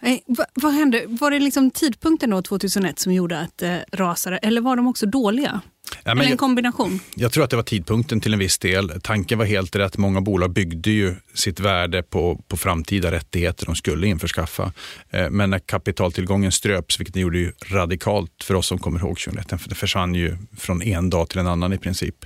[0.00, 1.04] Nej, vad, vad, hände?
[1.06, 4.86] Var det liksom tidpunkten då 2001 som gjorde att det eh, rasade eller var de
[4.86, 5.60] också dåliga?
[6.04, 7.00] Ja, Eller en kombination?
[7.14, 9.00] Jag, jag, tror att det var tidpunkten till en viss del.
[9.02, 9.98] Tanken var helt rätt.
[9.98, 14.72] Många bolag byggde ju sitt värde på, på framtida rättigheter de skulle införskaffa.
[15.10, 19.18] Eh, men när kapitaltillgången ströps, vilket det gjorde ju radikalt för oss som kommer ihåg
[19.18, 22.24] 2001, det försvann ju från en dag till en annan i princip,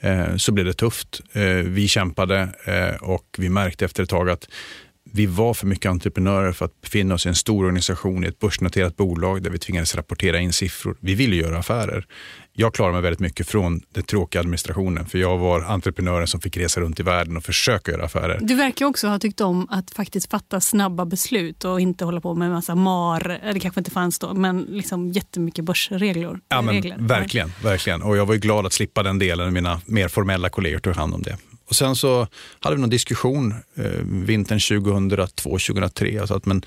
[0.00, 1.20] eh, så blev det tufft.
[1.32, 4.48] Eh, vi kämpade eh, och vi märkte efter ett tag att
[5.12, 8.38] vi var för mycket entreprenörer för att befinna oss i en stor organisation, i ett
[8.38, 10.96] börsnoterat bolag där vi tvingades rapportera in siffror.
[11.00, 12.06] Vi ville göra affärer.
[12.52, 16.56] Jag klarade mig väldigt mycket från den tråkiga administrationen för jag var entreprenören som fick
[16.56, 18.38] resa runt i världen och försöka göra affärer.
[18.42, 22.34] Du verkar också ha tyckt om att faktiskt fatta snabba beslut och inte hålla på
[22.34, 26.40] med en massa MAR, det kanske inte fanns då, men liksom jättemycket börsregler.
[26.48, 26.74] Ja, men,
[27.06, 28.02] verkligen, verkligen.
[28.02, 29.52] Och jag var glad att slippa den delen.
[29.52, 31.36] Mina mer formella kollegor tog hand om det.
[31.72, 32.26] Och sen så
[32.60, 36.20] hade vi någon diskussion eh, vintern 2002-2003.
[36.20, 36.62] Alltså att, men,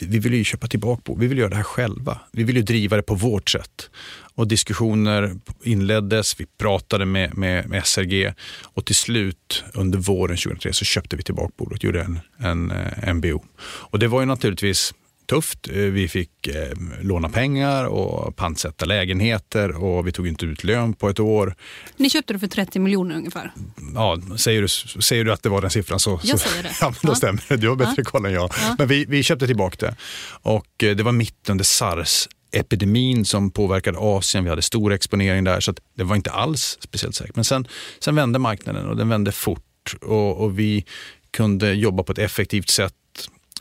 [0.00, 2.20] vi vill ju köpa tillbaka Vi vill göra det här själva.
[2.32, 3.90] Vi vill ju driva det på vårt sätt.
[4.34, 10.72] Och diskussioner inleddes, vi pratade med, med, med SRG och till slut under våren 2003
[10.72, 13.44] så köpte vi tillbaka bordet och gjorde en, en, eh, en MBO.
[13.62, 14.94] Och det var ju naturligtvis
[15.28, 15.68] tufft.
[15.68, 20.94] Eh, vi fick eh, låna pengar och pantsätta lägenheter och vi tog inte ut lön
[20.94, 21.54] på ett år.
[21.96, 23.52] Ni köpte det för 30 miljoner ungefär?
[23.94, 24.68] Ja, säger du,
[25.02, 26.72] säger du att det var den siffran så, jag säger det.
[26.80, 27.14] ja, då ja.
[27.14, 27.56] stämmer det.
[27.56, 28.04] Du har bättre ja.
[28.04, 28.50] koll än jag.
[28.62, 28.74] Ja.
[28.78, 29.96] Men vi, vi köpte tillbaka det
[30.30, 34.44] och eh, det var mitt under sars epidemin som påverkade Asien.
[34.44, 37.36] Vi hade stor exponering där så det var inte alls speciellt säkert.
[37.36, 39.62] Men sen, sen vände marknaden och den vände fort
[40.00, 40.84] och, och vi
[41.30, 42.94] kunde jobba på ett effektivt sätt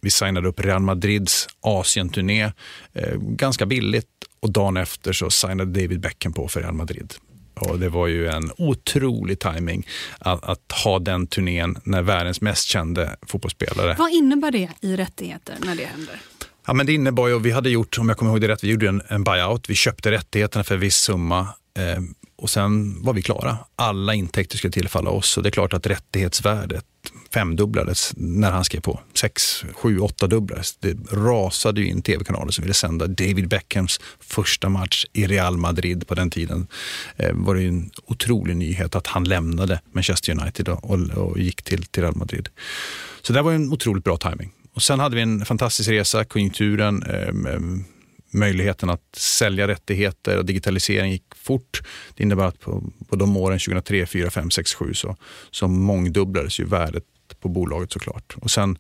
[0.02, 2.44] vi signade upp Real Madrids Asienturné
[2.94, 4.08] eh, ganska billigt
[4.40, 7.14] och dagen efter så signade David Beckham på för Real Madrid.
[7.60, 9.88] Och det var ju en otrolig timing
[10.20, 13.96] att, att, ha den turnén när världens mest kände fotbollsspelare.
[14.00, 16.22] Vad innebär det i rättigheter när det händer?
[16.68, 18.72] Ja, men det innebar ju, vi hade gjort, om jag kommer ihåg det rätt, vi
[18.72, 19.70] gjorde en, en buyout.
[19.70, 21.40] Vi köpte rättigheterna för en viss summa
[21.78, 22.04] eh,
[22.36, 23.58] och sen var vi klara.
[23.76, 26.86] Alla intäkter skulle tillfalla oss och det är klart att rättighetsvärdet
[27.34, 29.00] femdubblades när han skrev på.
[29.14, 30.76] Sex, sju, åtta dubblades.
[30.76, 36.08] Det rasade ju in tv-kanaler som ville sända David Beckhams första match i Real Madrid
[36.08, 36.68] på den tiden.
[37.16, 41.62] Eh, var det en otrolig nyhet att han lämnade Manchester United och, och, och gick
[41.62, 42.50] till, till Real Madrid.
[43.22, 44.52] Så det var en otroligt bra timing.
[44.74, 47.60] Och sen hade vi en fantastisk resa, konjunkturen, eh,
[48.34, 51.82] möjligheten att sälja rättigheter och digitalisering gick fort.
[52.16, 55.16] Det innebär att på, på de åren 2003, 2004, 2005, 2006, 2007 så,
[55.52, 57.04] så mångdubblades ju värdet
[57.48, 58.36] på bolaget såklart.
[58.42, 58.78] Och sen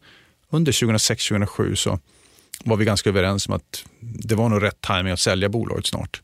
[0.49, 1.99] under 2006, 2007 så
[2.65, 6.21] var vi ganska överens om att det var nog rätt timing att sälja bolaget snart.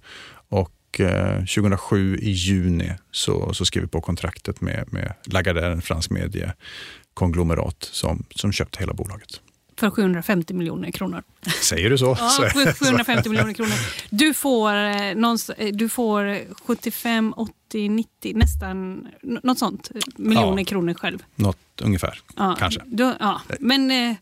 [0.49, 5.81] Och eh, 2007 i juni så, så skrev vi på kontraktet med, med Lagardère, en
[5.81, 9.41] fransk mediekonglomerat som, som köpte hela bolaget
[9.77, 11.23] för 750 miljoner kronor.
[11.61, 12.17] Säger du så?
[12.19, 13.73] Ja, 750 miljoner kronor.
[14.09, 15.11] Du får, eh,
[15.57, 21.23] eh, du får 75, 80, 90, nästan något sånt miljoner ja, kronor själv.
[21.35, 22.81] Något ungefär, ja, kanske.
[22.85, 23.41] Du, ja.
[23.59, 24.15] Men, eh,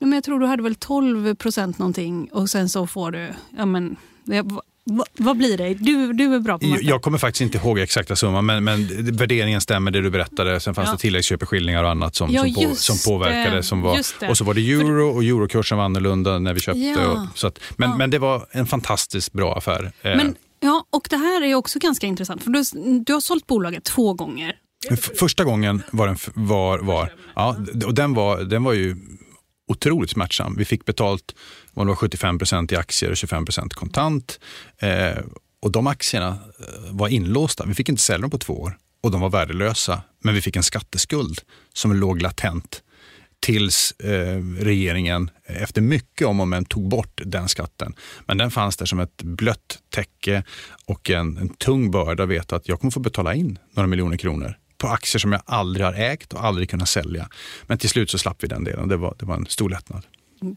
[0.00, 3.66] men jag tror du hade väl 12 procent någonting och sen så får du, ja
[3.66, 3.96] men,
[5.18, 5.74] Vad blir det?
[5.74, 6.84] Du, du är bra på matte.
[6.84, 10.60] Jag kommer faktiskt inte ihåg exakta summan, men, men värderingen stämmer det du berättade.
[10.60, 10.92] Sen fanns ja.
[10.92, 13.62] det tilläggsköpeskillingar och annat som, ja, som, på, som påverkade.
[13.62, 16.80] Som var, och så var det euro och eurokursen var annorlunda när vi köpte.
[16.80, 17.06] Ja.
[17.06, 19.92] Och, så att, men, men det var en fantastiskt bra affär.
[20.02, 22.62] Eh, men, ja, och det här är också ganska intressant, för du,
[23.04, 24.54] du har sålt bolaget två gånger.
[25.18, 28.96] Första gången var den, var, var, ja, och den, var, den var ju
[29.68, 30.54] otroligt smärtsam.
[30.58, 31.34] Vi fick betalt
[31.86, 34.40] det var 75 procent i aktier och 25 procent kontant.
[34.78, 35.18] Eh,
[35.62, 37.64] och de aktierna eh, var inlåsta.
[37.66, 40.02] Vi fick inte sälja dem på två år och de var värdelösa.
[40.24, 41.40] Men vi fick en skatteskuld
[41.74, 42.82] som låg latent
[43.40, 47.94] tills eh, regeringen eh, efter mycket om och men tog bort den skatten.
[48.26, 50.42] Men den fanns där som ett blött täcke
[50.86, 54.16] och en, en tung börda att veta att jag kommer få betala in några miljoner
[54.16, 57.28] kronor på aktier som jag aldrig har ägt och aldrig kunnat sälja.
[57.66, 58.88] Men till slut så slapp vi den delen.
[58.88, 60.02] Det var, det var en stor lättnad.
[60.42, 60.56] Mm.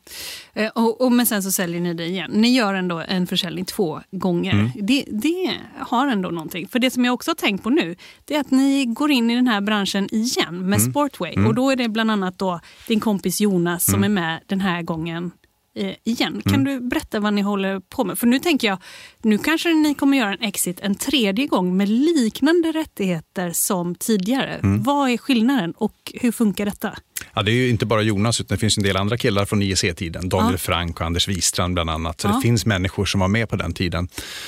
[0.75, 2.31] Och, och, men sen så säljer ni det igen.
[2.33, 4.53] Ni gör ändå en försäljning två gånger.
[4.53, 4.71] Mm.
[4.75, 6.67] Det, det, har ändå någonting.
[6.67, 9.31] För det som jag också har tänkt på nu, det är att ni går in
[9.31, 10.91] i den här branschen igen med mm.
[10.91, 11.33] Sportway.
[11.33, 11.47] Mm.
[11.47, 14.17] Och då är det bland annat då din kompis Jonas som mm.
[14.17, 15.31] är med den här gången
[15.75, 16.41] eh, igen.
[16.45, 16.65] Kan Mm.
[16.65, 18.19] du berätta vad ni håller på med?
[18.19, 18.77] För nu tänker jag,
[19.21, 24.53] nu kanske ni kommer göra en exit en tredje gång med liknande rättigheter som tidigare.
[24.53, 24.83] Mm.
[24.83, 26.97] Vad är skillnaden och hur funkar detta?
[27.35, 29.61] Ja, det är ju inte bara Jonas, utan det finns en del andra killar från
[29.61, 30.29] IEC-tiden.
[30.29, 30.57] Daniel Ja.
[30.57, 32.21] Frank och Anders Wistrand bland annat.
[32.21, 32.31] Så Ja.
[32.35, 34.07] det finns människor som var med på den tiden.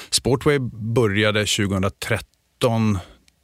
[0.10, 0.60] Sportway
[0.94, 3.00] började 2013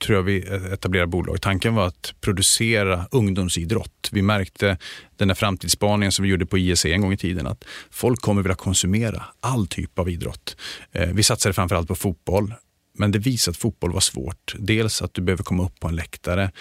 [0.06, 0.40] tror jag vi
[0.74, 1.42] etablerade bolag.
[1.42, 4.10] Tanken var att producera ungdomsidrott.
[4.12, 4.78] Vi märkte
[5.18, 8.42] den här framtidsspaningen som vi gjorde på IEC en gång i tiden att folk kommer
[8.42, 10.56] vilja konsumera all typ av idrott.
[10.92, 12.54] Eh, Vi satsade framförallt på fotboll.
[13.02, 14.56] Men det visade att fotboll var svårt.
[14.60, 16.52] Dels att du behöver komma upp på en läktare.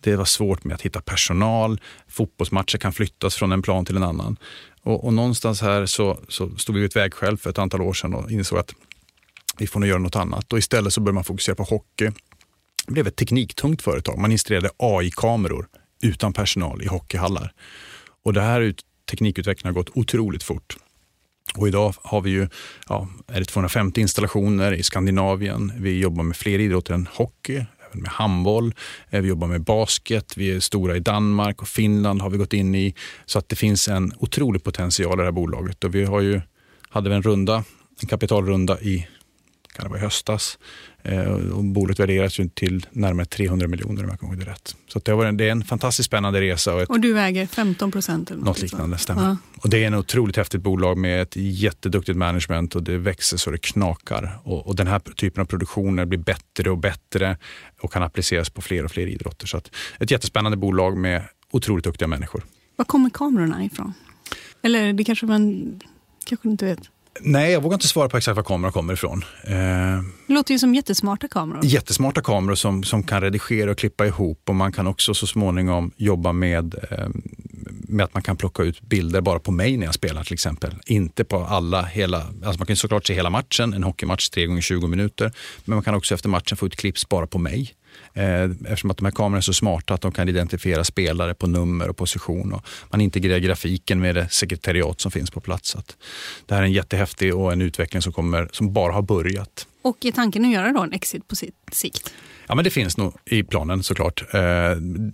[0.00, 1.80] Det var svårt med att hitta personal.
[2.08, 4.36] Fotbollsmatcher kan flyttas från en plan till en annan.
[4.82, 7.92] Och, och någonstans här så, så stod vi vid ett vägskäl för ett antal år
[7.92, 8.74] sedan och insåg att
[9.58, 10.52] vi får nog göra något annat.
[10.52, 12.10] Och istället så började man fokusera på hockey.
[12.86, 14.18] Det blev ett tekniktungt företag.
[14.18, 15.66] Man installerade AI-kameror
[16.02, 17.52] utan personal i hockeyhallar.
[18.24, 18.74] Och det här
[19.10, 20.76] teknikutvecklingen har gått otroligt fort.
[21.54, 22.48] Och idag har vi ju
[22.88, 25.72] ja, är det 250 installationer i Skandinavien.
[25.76, 28.74] Vi jobbar med fler idrotter än hockey, även med handboll.
[29.10, 30.36] Eh, vi jobbar med basket.
[30.36, 32.94] Vi är stora i Danmark och Finland har vi gått in i.
[33.26, 35.84] Så att det finns en otrolig potential i det här bolaget.
[35.84, 36.40] Och vi har ju,
[36.90, 37.64] hade vi en runda,
[38.00, 39.06] en kapitalrunda i
[39.72, 40.58] kan det vara i höstas.
[41.02, 44.76] Eh, och bolaget värderas ju till närmare 300 miljoner om jag kommer ihåg det rätt.
[44.88, 47.46] Så det, varit en, det är en fantastiskt spännande resa och ett Och du äger
[47.46, 48.30] 15 procent?
[48.30, 49.22] något liknande, stämmer.
[49.22, 49.36] Ja.
[49.62, 53.50] Och det är en otroligt häftigt bolag med ett jätteduktigt management och det växer så
[53.50, 54.38] det knakar.
[54.44, 57.36] Och, och den här typen av produktioner blir bättre och bättre
[57.80, 59.46] och kan appliceras på fler och fler idrotter.
[59.46, 62.44] Så att ett jättespännande bolag med otroligt duktiga människor.
[62.76, 63.94] Var kommer kamerorna ifrån?
[64.62, 65.80] Eller det kanske man
[66.24, 66.80] kanske inte vet.
[67.20, 69.24] Nej, jag vågar inte svara på exakt var kameran kommer ifrån.
[69.44, 69.52] Eh,
[70.26, 71.60] Det låter ju som jättesmarta kameror.
[71.64, 75.90] jättesmarta kameror som, som kan redigera och klippa ihop och man kan också så småningom
[75.96, 77.08] jobba med, eh,
[77.88, 80.74] med att man kan plocka ut bilder bara på mig när jag spelar till exempel.
[80.86, 84.60] Inte på alla, hela, alltså man kan såklart se hela matchen, en hockeymatch 3 gånger
[84.62, 85.32] 20 minuter,
[85.64, 87.74] men man kan också efter matchen få ut klipps bara på mig.
[88.14, 91.46] Eh, Eftersom att de här kamerorna är så smarta att de kan identifiera spelare på
[91.46, 92.52] nummer och position.
[92.52, 95.70] Och man integrerar grafiken med det sekretariat som finns på plats.
[95.70, 95.82] Så
[96.46, 99.66] det här är en jättehäftig och en utveckling som, kommer, som bara har börjat.
[99.82, 102.14] Och är tanken att göra då en exit på sitt sikt?
[102.46, 104.34] Ja, men det finns nog i planen såklart.
[104.34, 104.40] Eh,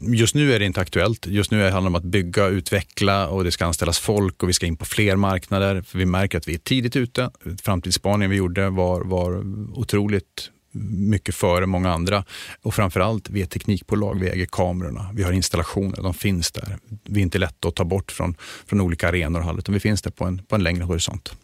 [0.02, 1.26] Just nu är det inte aktuellt.
[1.26, 4.52] Just nu handlar det om att bygga, utveckla och det ska anställas folk och vi
[4.52, 5.82] ska in på fler marknader.
[5.82, 7.30] För vi märker att vi är tidigt ute.
[7.62, 9.44] Framtidsspaningen vi gjorde var, var
[9.78, 10.50] otroligt
[10.90, 12.24] mycket före många andra.
[12.62, 16.78] Och framförallt, vi är ett teknikbolag, vi äger kamerorna, vi har installationer, de finns där.
[17.04, 18.34] Vi är inte lätta att ta bort från,
[18.66, 21.34] från olika arenor och hallar, utan vi finns där på en, på en längre horisont.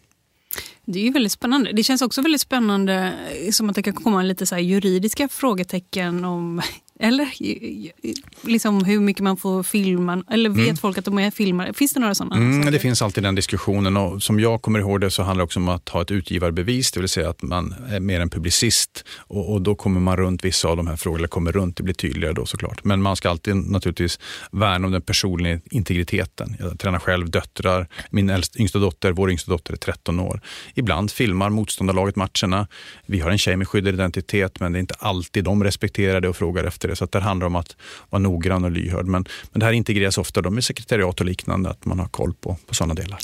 [0.84, 1.72] Det är ju väldigt spännande.
[1.72, 5.28] Det känns också väldigt spännande eh, som att det kan komma lite så här juridiska
[5.28, 6.62] frågetecken om
[7.02, 7.28] eller
[8.46, 10.24] liksom hur mycket man får filma.
[10.30, 10.76] Eller vet Mm.
[10.76, 11.72] folk att de är filmare?
[11.74, 12.36] Finns det några sådana?
[12.36, 15.44] Mm, det finns alltid den diskussionen och som jag kommer ihåg det så handlar det
[15.44, 19.04] också om att ha ett utgivarbevis, det vill säga att man är mer en publicist
[19.18, 21.94] och, och då kommer man runt vissa av de här frågorna, kommer runt, det blir
[21.94, 22.84] tydligare då såklart.
[22.84, 24.18] Men man ska alltid naturligtvis
[24.52, 26.56] värna om den personliga integriteten.
[26.58, 30.40] Jag tränar själv döttrar, min äldst, yngsta dotter, vår yngsta dotter är 13 år.
[30.74, 32.66] Ibland filmar motståndarlaget matcherna.
[33.06, 36.28] Vi har en tjej med skyddad identitet men det är inte alltid de respekterar det
[36.28, 36.96] och frågar efter det.
[36.96, 37.76] Så att det handlar om att
[38.10, 39.06] vara noggrann och lyhörd.
[39.06, 42.34] Men, men det här integreras ofta då med sekretariat och liknande, att man har koll
[42.34, 43.18] på, på sådana delar.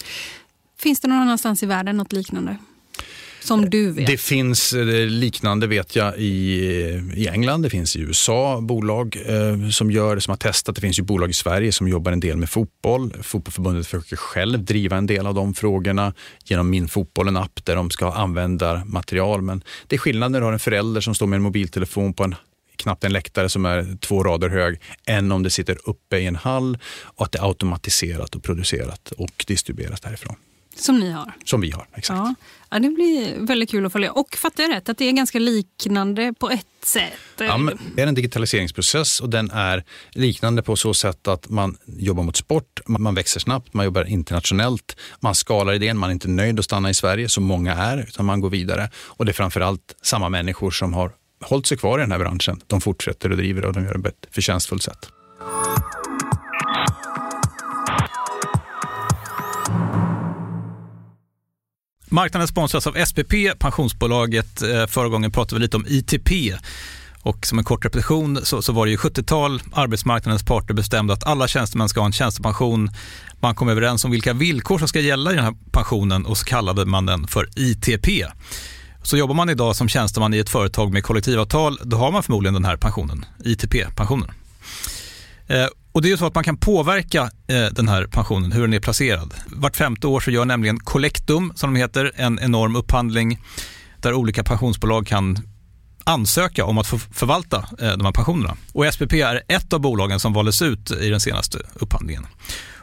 [0.79, 2.57] Finns det någon annanstans i världen något liknande?
[3.41, 4.07] Som du vet?
[4.07, 6.33] Det finns eh, liknande vet jag i,
[7.15, 10.75] i England, det finns i USA bolag eh, som gör det, som har testat.
[10.75, 13.13] Det finns ju bolag i Sverige som jobbar en del med fotboll.
[13.23, 17.77] Fotbollförbundet försöker själv driva en del av de frågorna genom Min fotboll, en app där
[17.77, 19.43] de ska använda material.
[19.43, 22.25] Men det är skillnad när du har en förälder som står med en mobiltelefon på
[22.25, 22.35] en
[22.79, 26.37] knappt en läktare som är två rader hög, än om det sitter uppe i en
[26.37, 30.37] hall och att det är automatiserat och producerat och distribuerat härifrån.
[30.79, 31.33] Som ni har?
[31.45, 32.19] Som vi har, exakt.
[32.19, 32.35] Ja.
[32.71, 34.12] ja, det blir väldigt kul att följa.
[34.12, 37.12] Och fattar jag rätt att det är ganska liknande på ett sätt?
[37.38, 42.23] Ja, det är en digitaliseringsprocess och den är liknande på så sätt att man jobbar
[42.23, 46.29] mot sport, man man växer snabbt, man jobbar internationellt, man skalar idén, man är inte
[46.29, 48.91] nöjd att stanna i Sverige som många är, utan man går vidare.
[48.97, 52.61] Och det är framförallt samma människor som har hållit sig kvar i den här branschen.
[52.66, 55.09] De fortsätter och driver och de gör det på ett förtjänstfullt sätt.
[62.11, 64.62] Marknaden sponsras av SPP, pensionsbolaget.
[64.62, 66.31] Eh, förra gången pratade vi lite om ITP.
[67.22, 71.24] Och som en kort repetition så, så var det ju 70-tal, arbetsmarknadens parter bestämde att
[71.24, 72.90] alla tjänstemän ska ha en tjänstepension.
[73.40, 76.44] Man kom överens om vilka villkor som ska gälla i den här pensionen och så
[76.44, 78.09] kallade man den för ITP.
[79.09, 82.55] Så jobbar man idag som tjänsteman i ett företag med kollektivavtal, då har man förmodligen
[82.55, 84.31] den här pensionen, ITP-pensionen.
[85.47, 88.61] Eh, Och det är ju så att man kan påverka eh, den här pensionen, hur
[88.61, 89.35] den är placerad.
[89.47, 93.38] Vart femte år så gör nämligen Collectum, som de heter, en enorm upphandling
[94.01, 95.38] där olika pensionsbolag kan
[96.05, 98.57] ansöka om att få förvalta eh, de här pensionerna.
[98.73, 102.27] Och SPP är ett av bolagen som valdes ut i den senaste upphandlingen.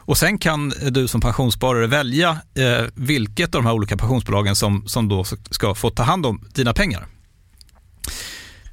[0.06, 4.84] Och sen kan du som pensionssparare välja eh, vilket av de här olika pensionsbolagen som,
[4.86, 7.06] som då ska få ta hand om dina pengar.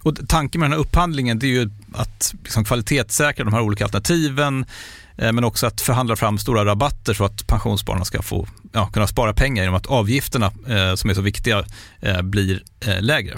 [0.03, 3.83] Och tanken med den här upphandlingen det är ju att liksom kvalitetssäkra de här olika
[3.83, 4.65] alternativen
[5.17, 9.07] eh, men också att förhandla fram stora rabatter så att pensionsspararna ska få ja, kunna
[9.07, 11.65] spara pengar genom att avgifterna eh, som är så viktiga
[12.01, 13.37] eh, blir eh, lägre.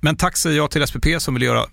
[0.00, 1.66] men tack säger jag till SPP som vill göra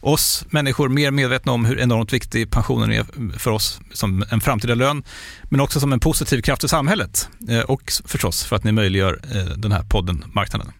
[0.00, 3.06] oss människor mer medvetna om hur enormt viktig pensionen är
[3.38, 5.04] för oss som en framtida lön,
[5.50, 9.20] men också som en positiv kraft i samhället eh, och förstås för att ni möjliggör
[9.34, 10.72] eh, den här podden Marknaden.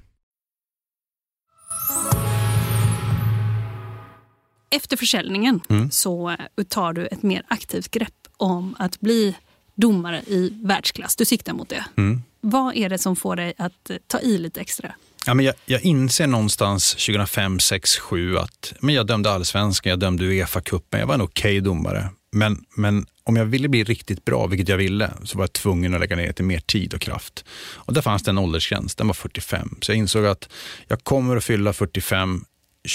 [4.71, 5.91] Efter försäljningen mm.
[5.91, 6.37] så
[6.69, 9.37] tar du ett mer aktivt grepp om att bli
[9.75, 11.17] domare i världsklass.
[11.17, 11.85] Du siktar mot det.
[11.97, 12.23] Mm.
[12.41, 14.95] Vad är det som får dig att ta i lite extra?
[15.27, 19.99] Ja, men jag, jag inser någonstans 2005, 6, 7 att men jag dömde allsvenskan, jag
[19.99, 22.09] dömde Uefa-cupen, jag var en okej okay domare.
[22.33, 25.95] Men, men om jag ville bli riktigt bra, vilket jag ville, så var jag tvungen
[25.95, 27.45] att lägga ner lite mer tid och kraft.
[27.75, 29.77] Och där fanns det en åldersgräns, den var 45.
[29.81, 30.49] Så jag insåg att
[30.89, 32.45] jag kommer att fylla 45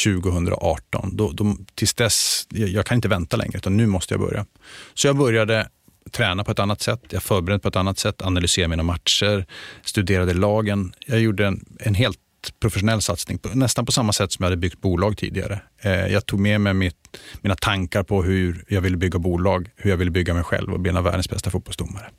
[0.04, 1.10] 2018.
[1.18, 4.46] Då, då, tills dess, jag, jag kan inte vänta längre, utan nu måste jag börja.
[4.94, 5.70] Så jag började
[6.10, 9.46] träna på ett annat sätt, jag förberedde på ett annat sätt, analyserade mina matcher,
[9.84, 10.94] studerade lagen.
[11.08, 12.20] Jag gjorde en, en helt
[12.60, 15.62] professionell satsning, på, nästan på samma sätt som jag hade byggt bolag tidigare.
[15.82, 19.90] Eh, jag tog med mig mitt, mina tankar på hur jag ville bygga bolag, hur
[19.90, 22.10] jag ville bygga mig själv och bli en av världens bästa fotbollsdomare.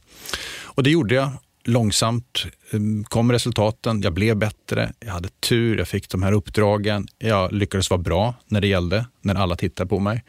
[0.65, 1.31] Och det gjorde jag
[1.65, 7.09] långsamt mm, kom resultaten, jag blev bättre, jag hade tur, jag fick de här uppdragen,
[7.19, 10.25] jag lyckades vara bra när det gällde, när alla tittade på mig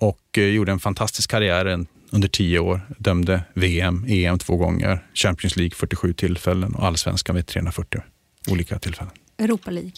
[0.00, 1.66] och eh, gjorde en fantastisk karriär,
[2.10, 2.80] under tio år.
[2.98, 8.00] Dömde VM, EM två gånger, Champions League 47 tillfällen och allsvenskan vid 340
[8.48, 9.12] olika tillfällen.
[9.38, 9.92] Europa League?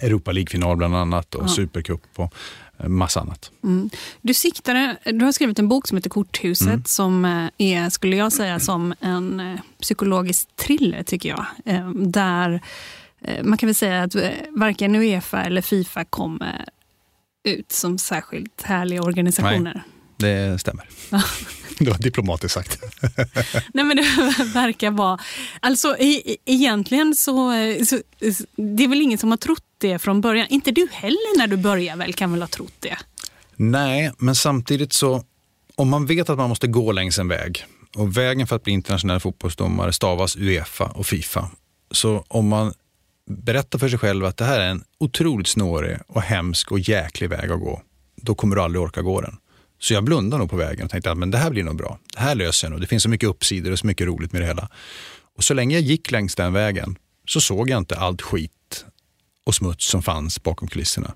[0.00, 1.48] Europa League-final bland annat och ja.
[1.48, 2.34] Supercup och
[2.78, 3.50] eh, massa annat.
[3.64, 3.90] Mm.
[4.20, 6.84] Du, siktade, du har skrivit en bok som heter Korthuset mm.
[6.84, 11.46] som eh, är, skulle jag säga, som en eh, psykologisk thriller tycker jag.
[11.94, 12.60] Där
[13.42, 14.14] man kan väl säga att
[14.50, 16.64] varken Uefa eller Fifa kommer
[17.44, 19.74] ut som särskilt härliga organisationer.
[19.74, 19.93] Nej
[20.24, 20.88] det stämmer.
[21.78, 22.82] det var diplomatiskt sagt.
[23.74, 24.02] Nej men det
[24.54, 25.18] verkar vara...
[25.60, 27.52] Alltså e egentligen så,
[27.86, 27.98] så,
[28.56, 30.46] Det är väl ingen som har trott det från början.
[30.50, 32.96] Inte du heller när du började väl kan väl ha trott det?
[33.56, 35.24] Nej, men samtidigt så
[35.76, 38.72] om man vet att man måste gå längs en väg och vägen för att bli
[38.72, 41.50] internationell fotbollsdomare stavas Uefa och Fifa.
[41.90, 42.72] Så om man
[43.30, 47.30] berättar för sig själv att det här är en otroligt snårig och hemsk och jäklig
[47.30, 47.82] väg att gå,
[48.16, 49.36] då kommer du aldrig orka gå den.
[49.84, 51.98] Så jag blundade nog på vägen och tänkte att men det här blir nog bra.
[52.14, 52.80] Det här löser jag nog.
[52.80, 54.68] Det finns så mycket uppsidor och så mycket roligt med det hela.
[55.36, 56.96] Och så länge jag gick längs den vägen
[57.28, 58.84] så såg jag inte allt skit
[59.46, 61.14] och smuts som fanns bakom kulisserna.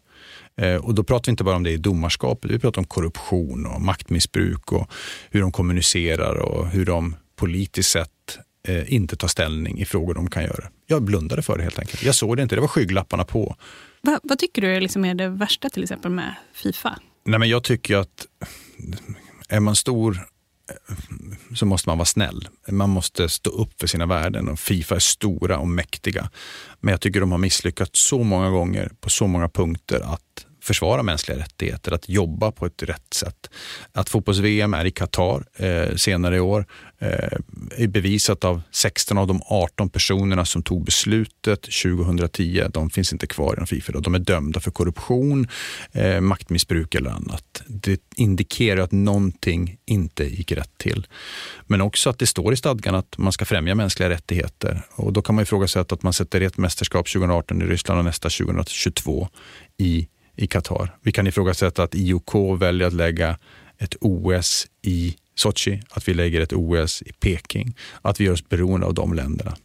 [0.57, 3.67] Eh, och då pratar vi inte bara om det i domarskapet, vi pratar om korruption
[3.67, 4.91] och maktmissbruk och
[5.31, 10.31] hur de kommunicerar och hur de politiskt sett eh, inte tar ställning i frågor de
[10.31, 10.69] kan göra.
[10.87, 12.03] Jag blundade för det helt enkelt.
[12.03, 13.57] Jag såg det inte, det var skygglapparna på.
[14.03, 16.99] Va, vad tycker du liksom är det värsta till exempel med Fifa?
[17.29, 18.27] Nej, men jag tycker att
[19.49, 20.27] är man stor
[21.55, 22.49] så måste man vara snäll.
[22.69, 26.31] Man måste stå upp för sina värden och Fifa är stora och mäktiga.
[26.81, 31.03] Men jag tycker de har misslyckats så många gånger på så många punkter att försvara
[31.03, 33.51] mänskliga rättigheter, att jobba på ett rätt sätt.
[33.93, 36.67] Att fotbolls-VM är i Qatar eh, senare i år
[36.99, 37.39] eh,
[37.77, 42.65] är bevisat av 16 av de 18 personerna som tog beslutet 2010.
[42.73, 44.01] De finns inte kvar inom Fifa.
[44.01, 45.49] De är dömda för korruption,
[45.93, 47.63] eh, maktmissbruk eller annat.
[47.67, 51.07] Det indikerar att någonting inte gick rätt till.
[51.67, 54.83] Men också att det står i stadgan att man ska främja mänskliga rättigheter.
[54.91, 58.29] Och då kan man ifrågasätta att man sätter ett mästerskap 2018 i Ryssland och nästa
[58.29, 59.29] 2022
[59.79, 60.09] i,
[60.39, 60.97] i Qatar.
[61.03, 63.39] Vi kan ifrågasätta att IOK väljer att lägga
[63.79, 68.49] ett OS i Sochi, att vi lägger ett OS i Peking, att vi gör oss
[68.49, 69.57] beroende av de länderna.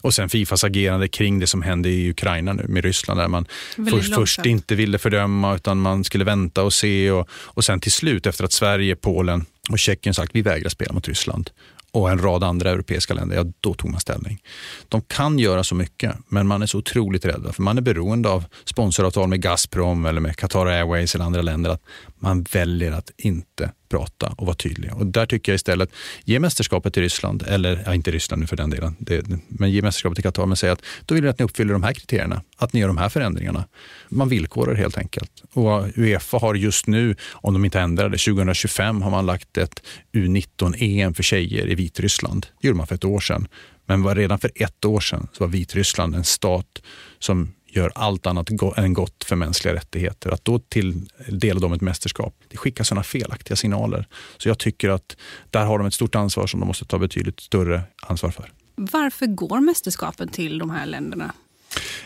[0.00, 3.46] Och sen Fifas agerande kring det som hände i Ukraina nu med Ryssland där man
[3.90, 7.92] först, först, inte ville fördöma utan man skulle vänta och se och, och sen till
[7.92, 11.50] slut efter att Sverige, Polen och Tjeckien sagt vi vägrar spela mot Ryssland
[11.92, 14.42] och en rad andra europeiska länder, ja då tog man ställning.
[14.88, 18.28] De kan göra så mycket, men man är så otroligt rädd för man är beroende
[18.28, 21.70] av sponsoravtal med Gazprom eller med Qatar Airways eller andra länder.
[21.70, 21.82] att
[22.18, 24.94] Man väljer att inte prata och vara tydliga.
[24.94, 25.90] Och där tycker jag istället,
[26.24, 29.82] ge mästerskapet till Ryssland, eller ja, inte Ryssland nu för den delen, det, men ge
[29.82, 32.42] mästerskapet till Qatar, men säg att då vill vi att ni uppfyller de här kriterierna,
[32.56, 33.64] att ni gör de här förändringarna.
[34.08, 35.30] Man villkorar helt enkelt.
[35.52, 39.82] Och Uefa har just nu, om de inte ändrar det, 2025 har man lagt ett
[40.12, 42.46] U19-EM för tjejer i Vitryssland.
[42.60, 43.48] Det gjorde man för ett år sedan.
[43.86, 46.82] Men redan för ett år sedan så var Vitryssland en stat
[47.18, 50.30] som gör allt annat än gott för mänskliga rättigheter.
[50.30, 54.06] Att då tilldela dem ett mästerskap, det skickar sådana felaktiga signaler.
[54.38, 55.16] Så jag tycker att
[55.50, 58.52] där har de ett stort ansvar som de måste ta betydligt större ansvar för.
[58.74, 61.34] Varför går mästerskapen till de här länderna?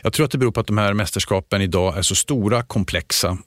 [0.03, 3.39] Jag tror att det beror på att de här mästerskapen idag är så stora, komplexa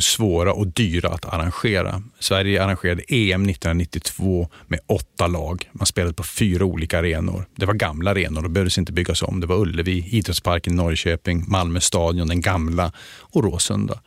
[0.00, 2.02] svåra och dyra att arrangera.
[2.18, 5.70] Sverige arrangerade EM 1992 med åtta lag.
[5.72, 7.46] Man spelade på fyra olika arenor.
[7.56, 9.40] Det var gamla arenor och behövdes inte byggas om.
[9.40, 14.00] Det var Ullevi, Idrottsparken i Norrköping, Malmö stadion, den gamla och Råsunda.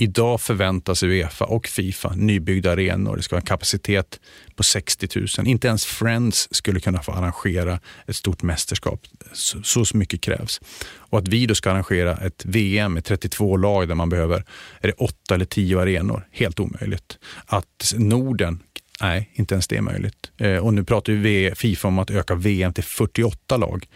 [0.00, 3.16] Idag förväntas Uefa och Fifa nybyggda arenor.
[3.16, 4.20] Det ska vara en kapacitet
[4.54, 5.46] på 60 000.
[5.46, 9.00] Inte ens Friends skulle kunna få arrangera ett stort mästerskap.
[9.32, 10.60] Så, så mycket krävs.
[10.96, 14.44] Och att vi då ska arrangera ett VM med 32 lag där man behöver
[14.80, 17.18] är det 8 eller 10 arenor, helt omöjligt.
[17.46, 18.62] Att Norden
[19.00, 20.30] Nej, inte ens det är möjligt.
[20.36, 23.86] Eh, och nu pratar ju Fifa om att öka VM till 48 lag.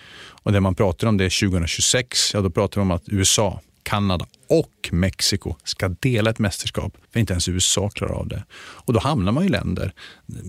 [0.42, 4.26] Och när man pratar om det 2026, ja då pratar vi om att USA Kanada
[4.48, 8.44] och Mexiko ska dela ett mästerskap, för inte ens USA klarar av det.
[8.54, 9.92] Och då hamnar man i länder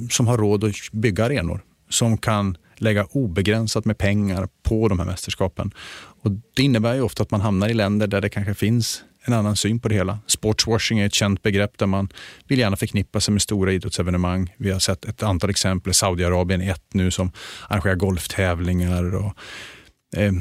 [0.10, 5.06] som har råd att bygga arenor, som kan lägga obegränsat med pengar på de här
[5.06, 5.72] mästerskapen.
[6.22, 9.34] Och det innebär ju ofta att man hamnar i länder där det kanske finns en
[9.34, 10.20] annan syn på det hela.
[10.28, 12.10] Sportswashing är ett känt begrepp där man
[12.48, 14.54] vill gärna förknippa sig med stora idrottsevenemang.
[14.58, 15.94] Vi har sett ett antal exempel.
[15.94, 17.32] Saudiarabien är ett nu som
[17.70, 19.34] arrangerar golftävlingar och
[20.18, 20.32] eh,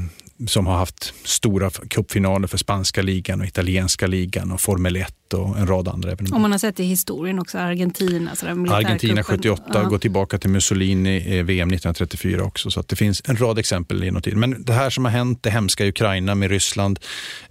[0.46, 5.58] som har haft stora cupfinaler för spanska ligan och italienska ligan och Formel 1 och
[5.58, 6.34] en rad andra evenemang.
[6.34, 8.30] Och man har sett i historien också, Argentina.
[8.70, 9.82] Argentina 78, ja.
[9.82, 12.70] går tillbaka till Mussolini, VM 1934 också.
[12.70, 14.40] Så det finns en rad exempel genom tiden.
[14.40, 16.98] Men det här som har hänt, det hemska i Ukraina med Ryssland,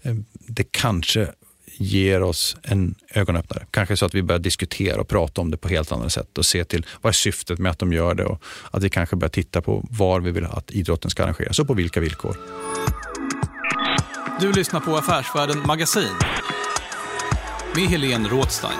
[0.02, 0.16] eh,
[0.48, 1.28] det kanske
[1.78, 3.66] ger oss en ögonöppnare.
[3.72, 6.46] Kanske så att vi börjar diskutera och prata om det på helt andra sätt och
[6.46, 9.30] se till vad är syftet med att de gör det och att vi kanske börjar
[9.30, 12.38] titta på var vi vill att idrotten ska arrangeras och på vilka villkor.
[14.40, 16.16] Du lyssnar på Affärsvärlden Magasin
[17.76, 18.80] med Helene Rådstein.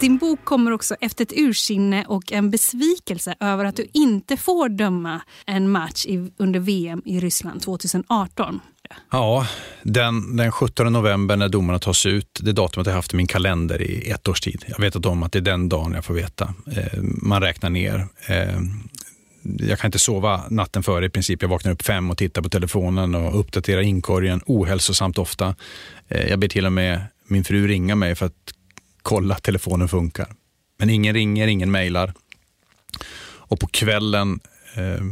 [0.00, 4.68] Din bok kommer också efter ett ursinne och en besvikelse över att du inte får
[4.68, 8.60] döma en match i, under VM i Ryssland 2018.
[9.10, 9.46] Ja,
[9.82, 13.26] den, den 17 november när domarna tas ut, det datumet har jag haft i min
[13.26, 14.64] kalender i ett års tid.
[14.66, 16.54] Jag vet om att det är den dagen jag får veta.
[16.76, 18.06] Eh, man räknar ner.
[18.28, 18.60] Eh,
[19.42, 21.42] jag kan inte sova natten före i princip.
[21.42, 25.54] Jag vaknar upp fem och tittar på telefonen och uppdaterar inkorgen ohälsosamt ofta.
[26.08, 28.52] Eh, jag ber till och med min fru ringa mig för att
[29.06, 30.26] kolla att telefonen funkar.
[30.78, 32.14] Men ingen ringer, ingen mejlar.
[33.20, 34.40] Och på kvällen
[34.74, 35.04] eh,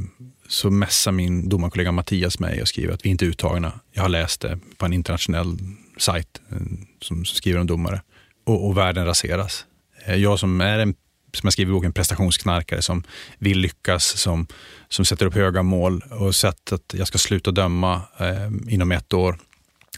[0.48, 3.72] så messar min domarkollega Mattias mig och skriver att vi inte är uttagna.
[3.92, 5.58] Jag har läst det på en internationell
[5.98, 6.56] sajt eh,
[7.00, 8.02] som skriver om domare.
[8.44, 9.64] Och, och världen raseras.
[10.06, 10.94] Eh, jag som är en
[11.32, 13.04] som jag skriver i boken, prestationsknarkare som
[13.38, 14.46] vill lyckas, som,
[14.88, 19.12] som sätter upp höga mål och sett att jag ska sluta döma eh, inom ett
[19.12, 19.38] år.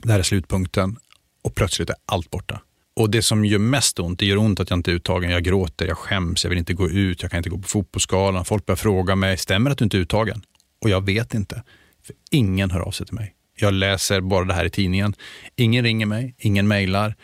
[0.03, 0.97] Det här är slutpunkten
[1.43, 2.61] och plötsligt är allt borta.
[2.97, 5.31] Och det som gör mest ont, det gör ont att jag inte är uttagen.
[5.31, 8.45] Jag gråter, jag skäms, jag vill inte gå ut, jag kan inte gå på fotbollsskalan.
[8.45, 10.43] Folk börjar fråga mig, stämmer det att du inte är uttagen?
[10.83, 11.63] Och jag vet inte.
[12.07, 13.35] För ingen hör av sig till mig.
[13.57, 15.15] Jag läser bara det här i tidningen.
[15.57, 17.15] Ingen ringer mig, ingen mejlar,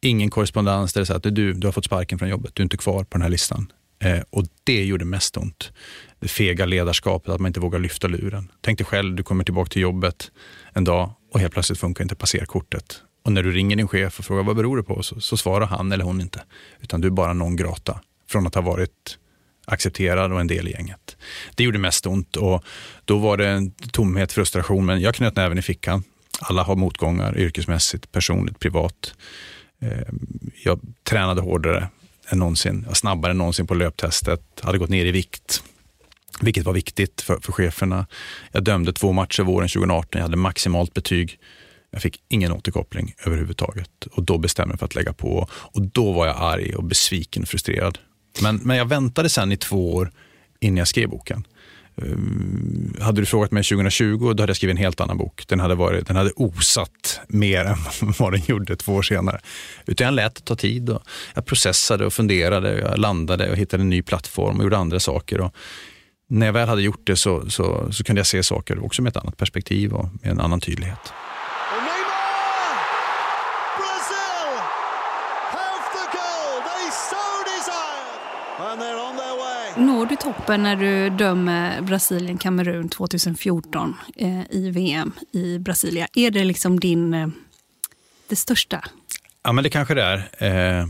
[0.00, 2.64] ingen korrespondens där det säger att du, du har fått sparken från jobbet, du är
[2.64, 3.72] inte kvar på den här listan.
[4.02, 5.72] Eh, och det gjorde mest ont.
[6.20, 8.52] Det fega ledarskapet, att man inte vågar lyfta luren.
[8.60, 10.30] Tänk dig själv, du kommer tillbaka till jobbet
[10.72, 13.02] en dag och helt plötsligt funkar inte passerkortet.
[13.24, 15.66] Och när du ringer din chef och frågar vad beror det på så, så svarar
[15.66, 16.42] han eller hon inte.
[16.80, 19.18] Utan du är bara någon grata från att ha varit
[19.66, 21.16] accepterad och en del i gänget.
[21.54, 22.64] Det gjorde mest ont och
[23.04, 26.02] då var det en tomhet, frustration, men jag knöt näven i fickan.
[26.40, 29.14] Alla har motgångar, yrkesmässigt, personligt, privat.
[29.80, 31.88] Ehm, jag tränade hårdare
[32.28, 35.62] än någonsin, snabbare än någonsin på löptestet, hade gått ner i vikt,
[36.40, 38.06] vilket var viktigt för, för cheferna.
[38.52, 41.38] Jag dömde två matcher våren 2018, jag hade maximalt betyg.
[41.94, 46.12] Jag fick ingen återkoppling överhuvudtaget och då bestämde jag för att lägga på och då
[46.12, 47.98] var jag arg och besviken och frustrerad.
[48.42, 50.12] Men, men jag väntade sen i två år
[50.60, 51.46] innan jag skrev boken.
[51.96, 55.44] Um, hade du frågat mig 2020, då hade jag skrivit en helt annan bok.
[55.48, 57.76] Den hade, varit, den hade osat mer än
[58.18, 59.40] vad den gjorde två år senare.
[59.86, 60.90] Utan jag lät det ta tid.
[60.90, 61.02] Och
[61.34, 65.40] jag processade och funderade, jag landade och hittade en ny plattform och gjorde andra saker.
[65.40, 65.56] Och
[66.28, 69.10] när jag väl hade gjort det så, så, så kunde jag se saker också med
[69.10, 71.12] ett annat perspektiv och med en annan tydlighet.
[78.56, 86.06] Når du toppen när du dömer Brasilien-Kamerun 2014 eh, i VM i Brasilia?
[86.14, 87.28] Är det liksom din, eh,
[88.28, 88.84] det största?
[89.42, 90.78] Ja, men det kanske det är.
[90.80, 90.86] Eh,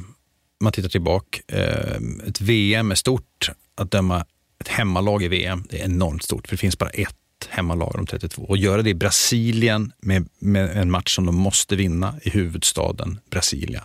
[0.61, 1.41] man tittar tillbaka.
[1.49, 3.51] Eh, ett VM är stort.
[3.77, 4.25] Att döma
[4.61, 6.49] ett hemmalag i VM, det är enormt stort.
[6.49, 7.17] För det finns bara ett
[7.55, 8.43] hemmalag de 32.
[8.43, 13.21] Och göra det i Brasilien med, med, en match som de måste vinna i huvudstaden
[13.31, 13.85] Brasilia.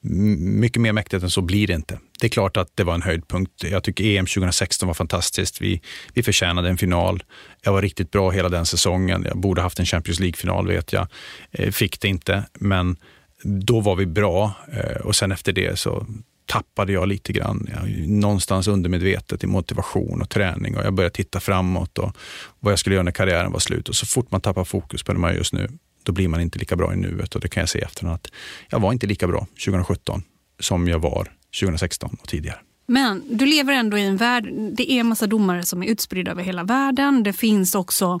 [0.00, 1.98] Mycket mer mäktigt än så blir det inte.
[2.20, 3.64] Det är klart att det var en höjdpunkt.
[3.64, 5.60] Jag tycker EM 2016 var fantastiskt.
[5.60, 5.80] Vi,
[6.14, 7.22] vi förtjänade en final.
[7.62, 9.24] Jag var riktigt bra hela den säsongen.
[9.28, 11.08] Jag borde haft en Champions League-final vet jag.
[11.50, 12.96] Eh, fick det inte, men
[13.42, 16.06] då var vi bra eh, och sen efter det så
[16.50, 17.68] tappade jag lite grann.
[17.72, 22.16] Jag, någonstans undermedvetet i motivation och träning och jag började titta framåt och
[22.60, 23.88] vad jag skulle göra när karriären var slut.
[23.88, 25.68] Och så fort man tappar fokus på det man gör just nu,
[26.02, 28.26] då blir man inte lika bra i nuet och det kan jag se efter att
[28.68, 30.22] jag var inte lika bra 2017
[30.60, 31.28] som jag var
[31.60, 32.58] 2016 och tidigare.
[32.86, 34.44] Men du lever ändå i en värld,
[34.76, 37.22] det är en massa domare som är utspridda över hela världen.
[37.22, 38.20] Det finns också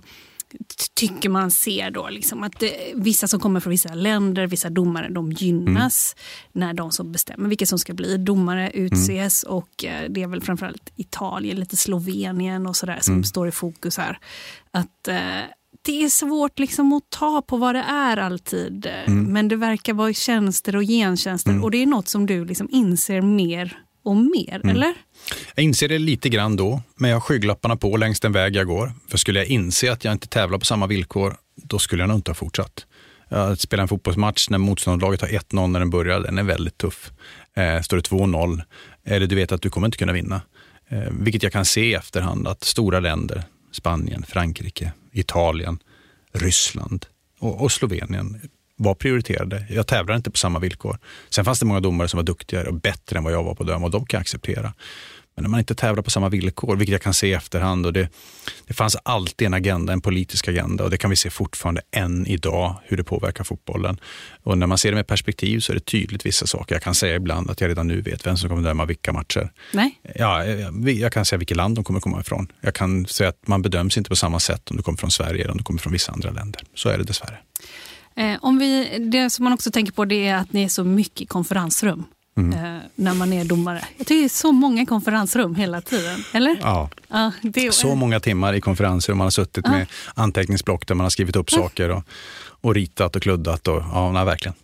[0.94, 5.08] tycker man ser då liksom att det, vissa som kommer från vissa länder, vissa domare,
[5.08, 6.66] de gynnas mm.
[6.66, 9.44] när de som bestämmer vilka som ska bli domare utses.
[9.44, 9.56] Mm.
[9.56, 13.24] Och eh, det är väl framförallt Italien, lite Slovenien och sådär som mm.
[13.24, 14.18] står i fokus här.
[14.70, 15.16] Att eh,
[15.82, 18.86] det är svårt liksom att ta på vad det är alltid.
[18.86, 19.24] Mm.
[19.24, 21.64] Men det verkar vara tjänster och gentjänster mm.
[21.64, 24.76] och det är något som du liksom inser mer och mer, mm.
[24.76, 24.94] eller?
[25.54, 28.66] Jag inser det lite grann då, men jag har skygglapparna på längs den väg jag
[28.66, 28.92] går.
[29.08, 32.18] För skulle jag inse att jag inte tävlar på samma villkor, då skulle jag nog
[32.18, 32.86] inte ha fortsatt.
[33.28, 37.10] Att spela en fotbollsmatch när motståndarlaget har 1-0 när den börjar, den är väldigt tuff.
[37.56, 38.62] Eh, står det 2-0,
[39.04, 40.40] eller du vet att du kommer inte kunna vinna.
[40.88, 45.78] Eh, vilket jag kan se i efterhand att stora länder, Spanien, Frankrike, Italien,
[46.32, 47.06] Ryssland
[47.38, 48.40] och, och Slovenien
[48.76, 49.66] var prioriterade.
[49.70, 50.98] Jag tävlar inte på samma villkor.
[51.30, 53.62] Sen fanns det många domare som var duktigare och bättre än vad jag var på
[53.62, 54.72] att döma och de kan jag acceptera.
[55.40, 57.86] Men när man inte tävlar på samma villkor, vilket jag kan se i efterhand.
[57.86, 58.08] Och det,
[58.66, 62.26] det fanns alltid en agenda, en politisk agenda och det kan vi se fortfarande än
[62.26, 64.00] idag, hur det påverkar fotbollen.
[64.42, 66.74] Och när man ser det med perspektiv så är det tydligt vissa saker.
[66.74, 69.52] Jag kan säga ibland att jag redan nu vet vem som kommer döma vilka matcher.
[69.72, 70.00] Nej.
[70.14, 70.44] Ja,
[70.84, 72.52] jag kan säga vilket land de kommer komma ifrån.
[72.60, 75.42] Jag kan säga att man bedöms inte på samma sätt om du kommer från Sverige
[75.42, 76.62] eller om du kommer från vissa andra länder.
[76.74, 77.38] Så är det dessvärre.
[78.16, 80.84] Eh, om vi, det som man också tänker på det är att ni är så
[80.84, 82.04] mycket i konferensrum.
[82.36, 83.84] Eh, när man är domare.
[83.96, 86.24] Jag tycker det är så många konferensrum hela tiden.
[86.32, 86.58] Eller?
[86.60, 86.90] Ja.
[87.08, 91.04] Ja, är, Så många timmar i konferenser och man har suttit med anteckningsblock där man
[91.04, 92.02] har skrivit upp saker och,
[92.60, 93.68] och ritat och kluddat.
[93.68, 94.54] Och, ja, nej, verkligen.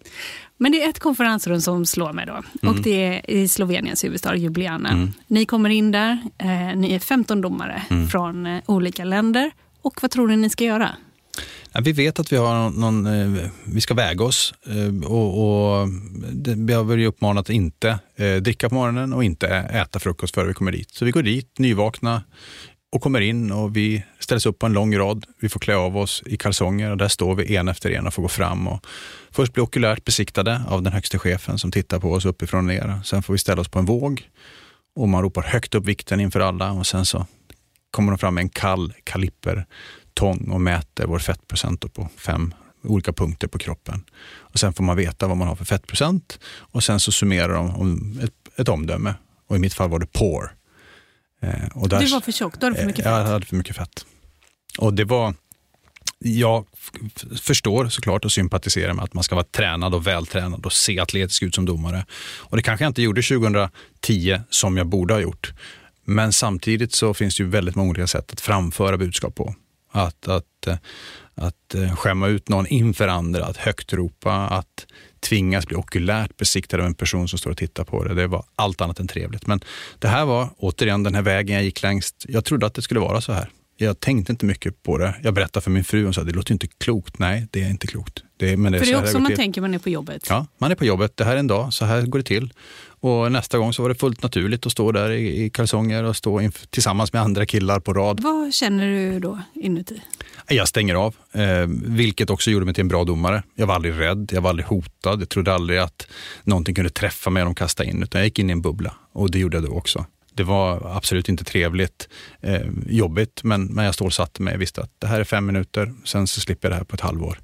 [0.59, 2.69] Men det är ett konferensrum som slår mig då.
[2.69, 5.09] Och det är i Sloveniens huvudstad Ljubljana.
[5.27, 9.51] Ni kommer in där, eh, ni är 15 domare från eh, olika länder.
[9.83, 10.91] Och vad tror ni ni ska göra?
[11.83, 15.89] Vi vet att vi, har någon, eh, vi ska väga oss eh, och, och
[16.57, 20.47] vi har väl uppmanat att inte eh, dricka på morgonen och inte äta frukost före
[20.47, 20.91] vi kommer dit.
[20.91, 22.22] Så vi går dit nyvakna
[22.93, 25.27] och kommer in och vi ställs upp på en lång rad.
[25.41, 28.14] Vi får klä av oss i kalsonger och där står vi en efter en och
[28.14, 28.87] får gå fram och
[29.31, 33.01] först bli okulärt besiktade av den högste chefen som tittar på oss uppifrån och ner.
[33.05, 34.22] Sen får vi ställa oss på en våg
[34.97, 37.27] och man ropar högt upp vikten inför alla och sen så
[37.91, 39.66] kommer de fram med en kall kaliper
[40.17, 44.05] tång och mäter vår fettprocent på fem olika punkter på kroppen.
[44.25, 47.77] Och Sen får man veta vad man har för fettprocent och sen så summerar de
[47.77, 49.14] om ett, ett omdöme.
[49.47, 50.51] Och I mitt fall var det poor.
[51.43, 51.49] Eh,
[51.89, 53.31] där, Du var för tjock, du hade för mycket Eh, Jag fett.
[53.33, 54.07] hade för mycket fett.
[54.79, 55.35] Och det var...
[56.19, 56.67] Jag
[57.41, 61.43] förstår såklart och sympatiserar med att man ska vara tränad och vältränad och se atletisk
[61.43, 62.07] ut som domare.
[62.37, 65.53] Och det kanske jag inte gjorde 2010 som jag borde ha gjort.
[66.05, 69.55] Men samtidigt så finns det ju väldigt många olika sätt att framföra budskap på.
[69.97, 70.68] Att, att,
[71.34, 74.86] att eh, skämma ut någon inför andra, att högt ropa, att
[75.20, 78.14] tvingas bli okulärt besiktad av en person som står och tittar på det.
[78.14, 79.47] Det var allt annat än trevligt.
[79.47, 79.61] Men
[79.99, 82.24] det här var återigen den här vägen jag gick längst.
[82.28, 83.49] Jag trodde att det skulle vara så här.
[83.78, 85.14] Jag tänkte inte mycket på det.
[85.22, 87.18] Jag berättade för min fru och sa det låter inte klokt.
[87.18, 88.22] Nej, det är inte klokt.
[88.36, 89.36] Det men det är För det så är också man till.
[89.36, 90.26] tänker man är på jobbet.
[90.28, 91.16] Ja, man är på jobbet.
[91.16, 92.53] Det här är en dag, så här går det till.
[93.07, 96.17] Och nästa gång så var det fullt naturligt att stå där i, i kalsonger och
[96.17, 98.21] stå inf- tillsammans med andra killar på rad.
[98.21, 100.03] Vad känner du då inuti?
[100.49, 103.43] Jag stänger av, eh, vilket också gjorde mig till en bra domare.
[103.55, 105.21] Jag var aldrig rädd, jag var aldrig hotad.
[105.21, 106.07] Jag trodde aldrig att
[106.45, 108.95] någonting kunde träffa mig om de kastade in, utan jag gick in i en bubbla.
[109.13, 110.07] Och det gjorde jag då också.
[110.35, 112.09] Det var absolut inte trevligt,
[112.41, 114.53] eh, jobbigt, men, men jag stålsatte mig.
[114.55, 116.95] Jag visste att det här är fem minuter, sen så slipper jag det här på
[116.95, 117.39] ett halvår.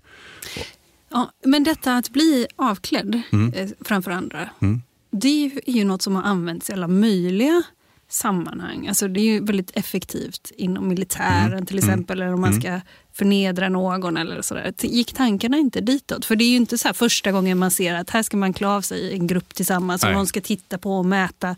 [1.11, 3.23] Ja, men detta att bli avklädd
[3.55, 4.83] eh, framför andra, Mm.
[5.13, 7.63] Det är ju, något som har använts i alla möjliga
[8.09, 8.87] sammanhang.
[8.89, 11.67] Alltså det är ju väldigt effektivt inom militären Mm.
[11.67, 12.81] till exempel, eller om man ska
[13.13, 14.73] förnedra någon eller sådär.
[14.83, 16.25] Gick tankarna inte ditåt?
[16.25, 18.69] För det är ju inte så första gången man ser att här ska man klä
[18.69, 20.17] av sig i en grupp tillsammans och Nej.
[20.17, 21.57] någon ska titta på och mäta.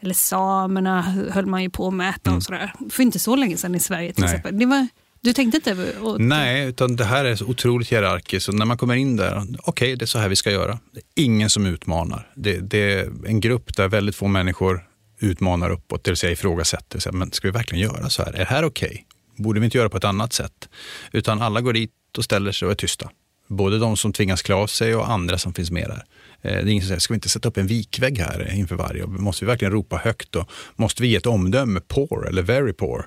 [0.00, 2.72] Eller samerna höll man ju på att mäta och sådär.
[2.90, 4.30] För inte så länge sedan i Sverige till Mm.
[4.30, 4.38] Nej.
[4.38, 4.58] exempel.
[4.58, 4.86] Det var,
[5.22, 6.20] du tänkte inte Och...
[6.20, 8.46] Nej, utan det här är så otroligt hierarkiskt.
[8.46, 10.78] Så när man kommer in där, okej, det är så här vi ska göra.
[10.92, 12.30] Det är ingen som utmanar.
[12.34, 14.86] Det, det är en grupp där väldigt få människor
[15.20, 17.12] utmanar uppåt, det vill säga ifrågasätter.
[17.12, 18.32] Men ska vi verkligen göra så här?
[18.32, 19.06] Är det här okej?
[19.36, 20.68] Borde vi inte göra på ett annat sätt?
[21.12, 23.10] Utan alla går dit och ställer sig och är tysta.
[23.48, 26.04] Både de som tvingas klä av sig och andra som finns med där.
[26.42, 28.76] Eh, det är ingen som säger, ska vi inte sätta upp en vikvägg här inför
[28.76, 29.06] varje?
[29.06, 30.36] Måste vi verkligen ropa högt?
[30.36, 33.06] Och måste vi ge ett omdöme, poor eller very poor?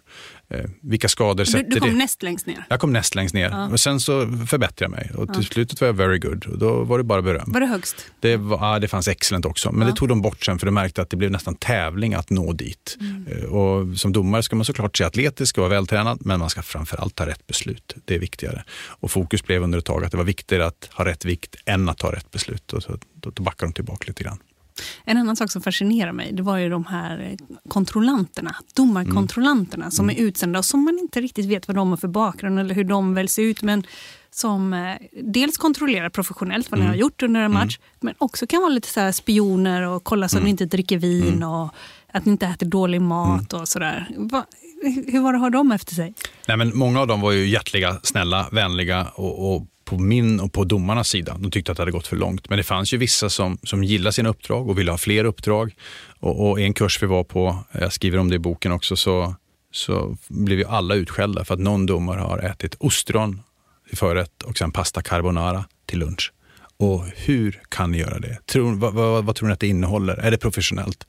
[0.50, 1.96] Eh, Vilka skador sätter du kom det?
[1.96, 2.66] näst längst ner.
[2.70, 5.88] Jag kom näst längst ner och sen så förbättrade jag mig och till slutet var
[5.88, 7.44] jag very good och då var det bara beröm.
[7.48, 7.96] Var det högst?
[8.20, 10.72] Det, var, ja, det fanns excellent också, men det tog de bort sen för de
[10.72, 12.98] märkte att det blev nästan tävling att nå dit.
[13.28, 16.62] Eh, Och som domare ska man såklart se atletisk och vara vältränad, men man ska
[16.62, 17.96] framförallt ta rätt beslut.
[18.06, 18.64] Det är viktigare.
[18.88, 21.90] Och fokus blev under ett tag att det var viktigare att ha rätt vikt än
[21.90, 22.74] att ta rätt beslut.
[22.74, 24.38] Och så, då, då backar de tillbaka lite grann.
[25.06, 30.16] En annan sak som fascinerar mig det var ju de här kontrollanterna, domarkontrollanterna som är
[30.16, 33.14] utsända och som man inte riktigt vet vad de har för bakgrund eller hur de
[33.14, 33.62] väljs ut.
[33.62, 33.84] Men
[34.32, 38.62] som eh, dels kontrollerar professionellt vad ni har gjort under en match men också kan
[38.62, 41.74] vara lite så spioner och kolla så att ni inte dricker vin och
[42.14, 44.08] att ni inte äter dålig mat och sådär.
[44.18, 44.46] Va,
[45.08, 46.14] hur var det att ha dem efter sig?
[46.48, 49.68] Nej, men många av dem var ju hjärtliga, snälla, vänliga och, och
[49.98, 51.38] på min och på domarnas sida.
[51.40, 52.50] De tyckte att det hade gått för långt.
[52.50, 55.76] Men det fanns ju vissa som, som gillade sina uppdrag och ville ha fler uppdrag.
[56.20, 59.36] Och, och en kurs vi var på, jag skriver om det i boken också, så,
[59.72, 63.42] så blev ju alla utskällda för att någon domare har ätit ostron
[63.90, 66.34] till förrätt och sen pasta carbonara till lunch.
[66.78, 68.38] Och hur kan ni göra det?
[68.46, 70.14] Tror, vad, vad, vad tror ni att det innehåller?
[70.14, 71.08] Är det professionellt?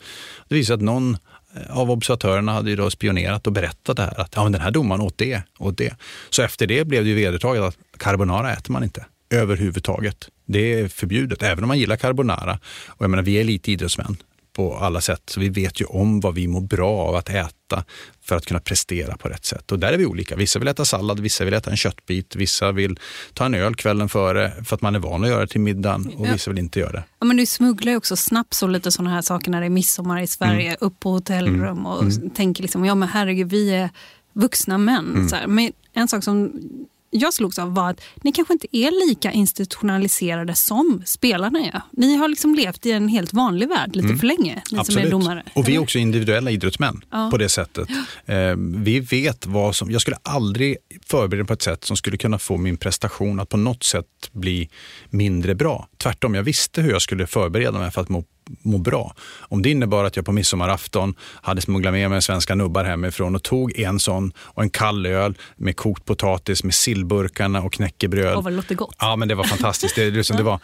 [0.49, 1.17] Det visar att någon
[1.57, 4.21] eh, av observatörerna hade ju då spionerat och berättat det här.
[4.21, 5.97] Att ja, men den här domaren åt det, åt det.
[6.31, 10.29] Så efter det blev det ju vedertaget att carbonara äter man inte överhuvudtaget.
[10.47, 12.59] Det är förbjudet, även om man gillar carbonara.
[12.89, 14.17] Och jag menar, vi är elitidrottsmän
[14.53, 17.85] på alla sätt, så vi vet ju om vad vi mår bra av att äta
[18.23, 19.73] för att kunna prestera på rätt sätt.
[19.73, 20.37] Och där är vi olika.
[20.37, 22.99] Vissa vill äta sallad, vissa vill äta en köttbit, vissa vill
[23.35, 26.13] ta en öl kvällen före för att man är van att göra det till middagen
[26.17, 27.05] och vissa vill inte göra det.
[27.19, 29.71] Ja, men du smugglar ju också snaps och lite sådana här saker när det är
[29.71, 30.77] midsommar i Sverige, Mm.
[30.81, 33.91] upp på hotellrum och tänker liksom, ja men herregud, vi är
[34.33, 35.11] vuxna män.
[35.15, 35.29] Mm.
[35.29, 35.47] Så här.
[35.47, 36.53] Men en sak som
[37.17, 41.81] jag slogs av var att ni kanske inte är lika institutionaliserade som spelarna är.
[41.93, 44.87] Ni har liksom levt i en helt vanlig värld lite för länge, ni Absolut.
[44.87, 45.43] som är domare.
[45.55, 45.83] Och vi är eller?
[45.83, 47.29] också individuella idrottsmän Ja.
[47.31, 47.89] på det sättet.
[48.27, 48.37] Eh,
[48.77, 49.91] vi vet vad som...
[49.91, 53.57] Jag skulle aldrig förbereda på ett sätt som skulle kunna få min prestation att på
[53.57, 54.69] något sätt bli
[55.11, 55.89] mindre bra.
[55.97, 58.25] Tvärtom, jag visste hur jag skulle förbereda mig för att må,
[58.63, 59.15] må bra.
[59.39, 63.43] Om det innebar att jag på midsommarafton hade smugglat med mig svenska nubbar hemifrån och
[63.43, 68.37] tog en sån och en kall öl med kokt potatis med sillburkarna och knäckebröd.
[68.37, 68.97] Åh, vad det låter gott.
[68.99, 69.97] Ja, men det var fantastiskt.
[69.97, 70.61] Det, liksom, det var,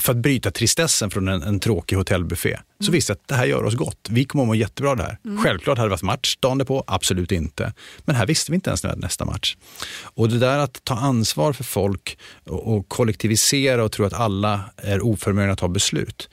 [0.00, 3.44] för att bryta tristessen från en, en tråkig hotellbuffé så visste jag att det här
[3.44, 4.08] gör oss gott.
[4.10, 5.18] Vi kommer att må jättebra där.
[5.42, 7.72] Självklart hade det varit match dagen på, absolut inte.
[7.98, 9.56] Men här visste vi inte ens när nästa match.
[10.02, 14.60] Och det där att ta ansvar för folk och, och kollektivisera och tro att alla
[14.76, 16.28] är oförmögna att ta beslut.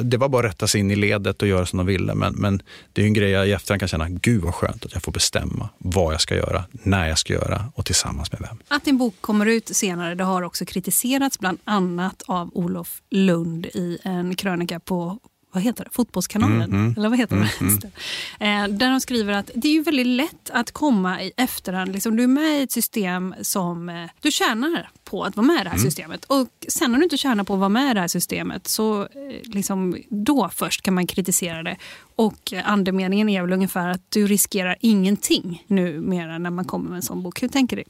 [0.00, 2.14] Det var bara att rätta sig in i ledet och göra som de ville.
[2.14, 2.62] Men, men
[2.92, 5.12] det är en grej jag i efterhand kan känna, gud vad skönt att jag får
[5.12, 8.58] bestämma vad jag ska göra, när jag ska göra och tillsammans med vem.
[8.68, 13.66] Att din bok kommer ut senare det har också kritiserats bland annat av Olof Lund
[13.66, 15.18] i en krönika på
[15.56, 15.90] vad heter det?
[15.92, 16.94] Fotbollskanalen?
[16.96, 17.90] Eller vad heter det?
[18.40, 21.92] Eh, där de skriver att det är ju väldigt lätt att komma i efterhand.
[21.92, 25.60] Liksom, du är med i ett system som eh, du tjänar på att vara med
[25.60, 26.24] i det här systemet.
[26.24, 29.02] Och sen när du inte tjänar på att vara med i det här systemet så
[29.02, 29.08] eh,
[29.42, 31.76] liksom, då först kan man kritisera det.
[32.16, 37.02] Och andemeningen är väl ungefär att du riskerar ingenting numera när man kommer med en
[37.02, 37.42] sån bok.
[37.42, 37.82] Hur tänker du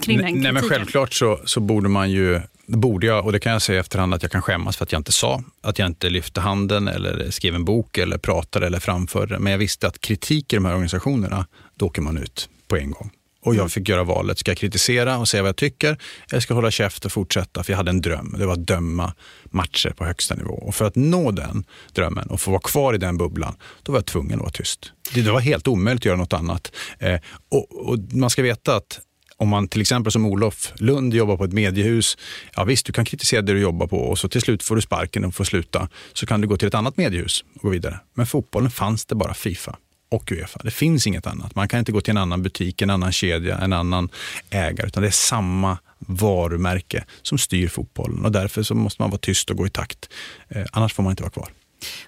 [0.00, 0.42] kring den kritiken?
[0.42, 3.76] nej, men självklart så, så borde man ju, borde jag, och det kan jag säga
[3.76, 6.40] i efterhand att jag kan skämmas för att jag inte sa, att jag inte lyfte
[6.40, 9.38] handen eller skrev en bok eller pratade eller framförde.
[9.38, 12.90] Men jag visste att kritik i de här organisationerna, då åker man ut på en
[12.90, 13.10] gång.
[13.44, 15.96] Och jag fick göra valet, ska jag kritisera och säga vad jag tycker
[16.30, 17.62] eller ska jag hålla käft och fortsätta?
[17.62, 19.14] För jag hade en dröm, det var att döma
[19.44, 20.54] matcher på högsta nivå.
[20.54, 23.98] Och för att nå den drömmen och få vara kvar i den bubblan, då var
[23.98, 24.92] jag tvungen att vara tyst.
[25.14, 26.72] Det, det var helt omöjligt att göra något annat.
[26.98, 29.00] Eh, och, och man ska veta att
[29.36, 32.18] om man till exempel som Olof Lund jobbar på ett mediehus,
[32.56, 34.82] ja visst du kan kritisera det du jobbar på och så till slut får du
[34.82, 35.88] sparken och får sluta.
[36.12, 38.00] Så kan du gå till ett annat mediehus och gå vidare.
[38.14, 39.76] Men fotbollen fanns det bara Fifa
[40.08, 40.60] och Uefa.
[40.64, 41.54] Det finns inget annat.
[41.54, 44.08] Man kan inte gå till en annan butik, en annan kedja, en annan
[44.50, 49.18] ägare, utan det är samma varumärke som styr fotbollen och därför så måste man vara
[49.18, 50.08] tyst och gå i takt.
[50.48, 51.48] Eh, annars får man inte vara kvar.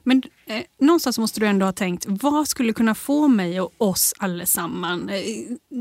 [0.03, 4.14] Men eh, någonstans måste du ändå ha tänkt, vad skulle kunna få mig och oss
[4.18, 5.11] allesammans?
[5.11, 5.22] Eh,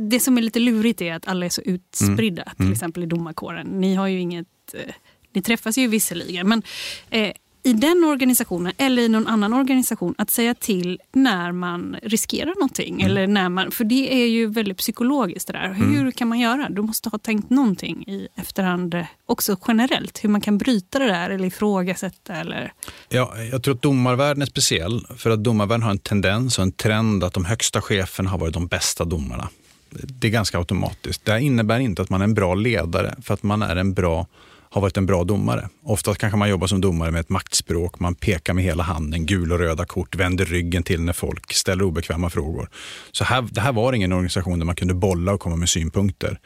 [0.10, 3.68] det som är lite lurigt är att alla är så utspridda, till exempel i domarkåren.
[3.68, 4.48] Ni har ju inget...
[4.74, 4.94] Eh,
[5.34, 6.64] ni träffas ju visserligen, men
[7.10, 7.34] eh,
[7.64, 13.02] i den organisationen eller i någon annan organisation att säga till när man riskerar någonting.
[13.02, 15.74] Eller när man, för det är ju väldigt psykologiskt det där.
[15.74, 16.70] Hur kan man göra?
[16.70, 20.24] Du måste ha tänkt någonting i efterhand också generellt.
[20.24, 22.36] Hur man kan bryta det där eller ifrågasätta.
[22.36, 22.74] Eller...
[23.10, 26.72] Ja, jag tror att domarvärlden är speciell för att domarvärlden har en tendens och en
[26.72, 29.50] trend att de högsta cheferna har varit de bästa domarna.
[29.92, 31.26] Det är ganska automatiskt.
[31.26, 34.28] Det innebär inte att man är en bra ledare för att man är en bra
[34.70, 35.70] har varit en bra domare.
[35.84, 39.54] Ofta kanske man jobbar som domare med ett maktspråk, man pekar med hela handen, gula
[39.56, 42.70] och röda kort, vänder ryggen till när folk ställer obekväma frågor.
[43.12, 46.40] Så här, det här var ingen organisation där man kunde bolla och komma med synpunkter.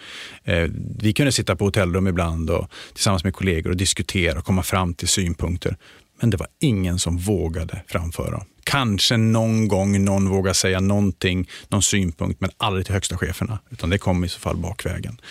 [0.44, 0.70] Eh,
[1.00, 4.94] vi kunde sitta på hotellrum ibland och tillsammans med kollegor och diskutera och komma fram
[4.94, 5.78] till synpunkter.
[6.22, 8.44] Men det var ingen som vågade framföra.
[8.64, 13.60] Kanske någon gång någon vågar säga någonting, någon synpunkt, men aldrig till högsta cheferna.
[13.70, 15.22] Utan det kommer i så fall bakvägen.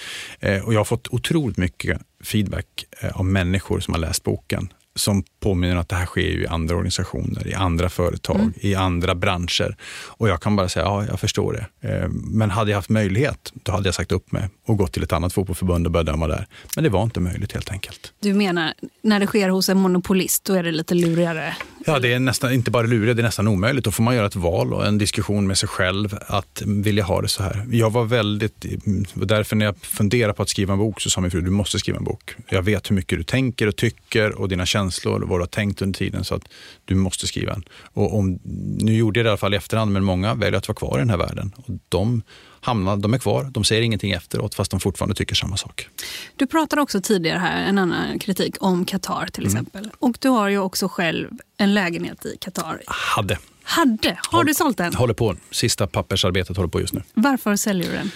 [0.41, 4.73] Eh, och jag har fått otroligt mycket feedback eh, av människor som har läst boken
[4.95, 9.77] som påminner att det här sker i andra organisationer, i andra företag, i andra branscher.
[10.07, 11.89] Och jag kan bara säga, ja, jag förstår det.
[11.89, 15.03] Eh, Men hade jag haft möjlighet, då hade jag sagt upp mig och gått till
[15.03, 16.47] ett annat fotbollsförbund och börjat döma där.
[16.77, 18.13] Men det var inte möjligt helt enkelt.
[18.21, 21.57] Du menar, när det sker hos en monopolist, då är det lite lurigare?
[21.87, 23.85] Ja, det är nästan inte bara lurigt, det är nästan omöjligt.
[23.85, 27.23] Då får man göra ett val och en diskussion med sig själv att vilja ha
[27.23, 27.67] det så här.
[27.71, 28.67] Jag var väldigt,
[29.15, 31.79] därför när jag funderar på att skriva en bok så sa min fru, du måste
[31.79, 32.35] skriva en bok.
[32.49, 35.47] Jag vet hur mycket du tänker och tycker och dina känslor och vad du har
[35.47, 36.43] tänkt under tiden så att
[36.85, 37.65] du måste skriva en.
[37.93, 38.39] Och om,
[38.79, 40.97] nu gjorde jag det i alla fall i efterhand, men många väljer att vara kvar
[40.97, 41.53] i den här världen.
[41.57, 42.23] Och de
[42.61, 45.89] hamnar, de är kvar, de säger ingenting efteråt fast de fortfarande tycker samma sak.
[46.37, 49.53] Du pratade också tidigare här, en annan kritik, om Qatar till Mm.
[49.57, 49.91] exempel.
[49.99, 52.83] Och du har ju också själv en lägenhet i Qatar.
[52.87, 53.39] Hade.
[53.65, 54.19] Hade.
[54.31, 54.95] Har du sålt den?
[54.95, 55.37] Håller på.
[55.51, 57.03] Sista pappersarbetet håller på just nu.
[57.15, 58.11] Varför säljer du den?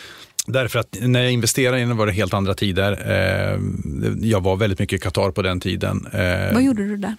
[0.47, 2.93] Därför att när jag investerade i den var det helt andra tider.
[2.93, 3.61] Eh,
[4.29, 6.07] jag var väldigt mycket i Qatar på den tiden.
[6.13, 7.15] Eh, Vad gjorde du där?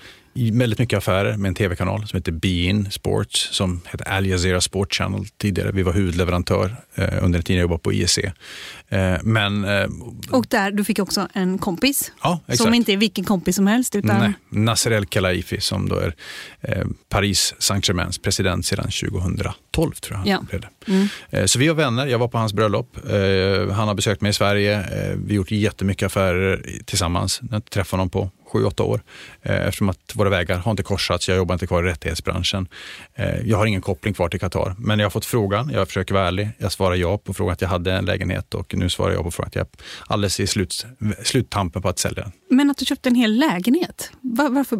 [0.54, 4.94] Väldigt mycket affärer med en tv-kanal som heter Bein Sports, som hette Al Jazeera Sport
[4.94, 5.72] Channel tidigare.
[5.72, 8.18] Vi var huvudleverantör eh, under den tiden jag jobbade på IEC.
[8.18, 9.88] Eh, men, eh,
[10.32, 13.96] och där, du fick också en kompis, ja, som inte är vilken kompis som helst.
[13.96, 14.20] Utan...
[14.20, 16.16] Nej, Nasser El Khelaifi som då är
[16.62, 20.28] eh, Paris Saint-Germains president sedan 2012 tror jag.
[20.28, 20.42] Ja.
[20.50, 20.92] Blev det.
[20.92, 21.08] Mm.
[21.30, 22.98] Eh, så vi var vänner, jag var på hans bröllop.
[22.98, 24.86] Eh, han har besökt mig i Sverige.
[25.16, 27.42] vi har gjort jättemycket affärer tillsammans.
[27.52, 29.02] Jag träffade honom på sju, åtta år.
[29.42, 31.28] Eh, eftersom att våra vägar har inte korsats.
[31.28, 32.68] Jag jobbar inte kvar i rättighetsbranschen.
[33.16, 34.76] Eh, jag har ingen koppling kvar till Qatar.
[34.78, 35.70] Men jag har fått frågan.
[35.74, 36.50] Jag försöker vara ärlig.
[36.58, 39.32] Jag svarar ja på frågan att jag hade en lägenhet och nu svarar jag på
[39.32, 39.68] frågan att jag är
[40.08, 40.86] alldeles i slut,
[41.24, 42.32] sluttampen på att sälja den.
[42.50, 44.78] Men att du köpte en hel lägenhet, varför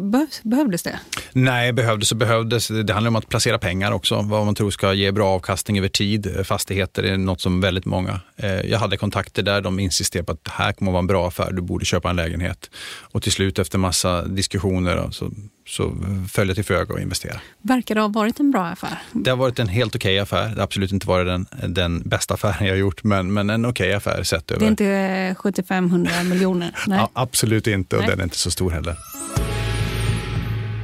[0.48, 1.00] behövdes det?
[1.32, 2.68] Nej, behövdes och behövdes.
[2.68, 4.22] Det handlar om att placera pengar också.
[4.22, 6.36] Vad man tror ska ge bra avkastning över tid.
[6.36, 8.20] Eh, fastigheter är något som väldigt många.
[8.36, 9.60] Eh, jag hade kontakter där.
[9.60, 11.52] De insisterade på att det här kommer att vara en bra affär.
[11.52, 12.70] Du borde köpa en lägenhet.
[13.00, 15.30] Och till slut efter massa diskussioner så,
[15.68, 15.96] så
[16.32, 17.40] föll jag till föga och investera.
[17.62, 18.98] Verkar det ha varit en bra affär?
[19.12, 20.48] Det har varit en helt okej okay affär.
[20.48, 23.66] Det har absolut inte varit den, den bästa affären jag har gjort, men, men en
[23.66, 24.60] okej okay affär sett över...
[24.60, 26.74] Det är inte 75-100 miljoner?
[26.86, 26.98] Nej.
[26.98, 28.10] Ja, absolut inte och Nej.
[28.10, 28.96] den är inte så stor heller.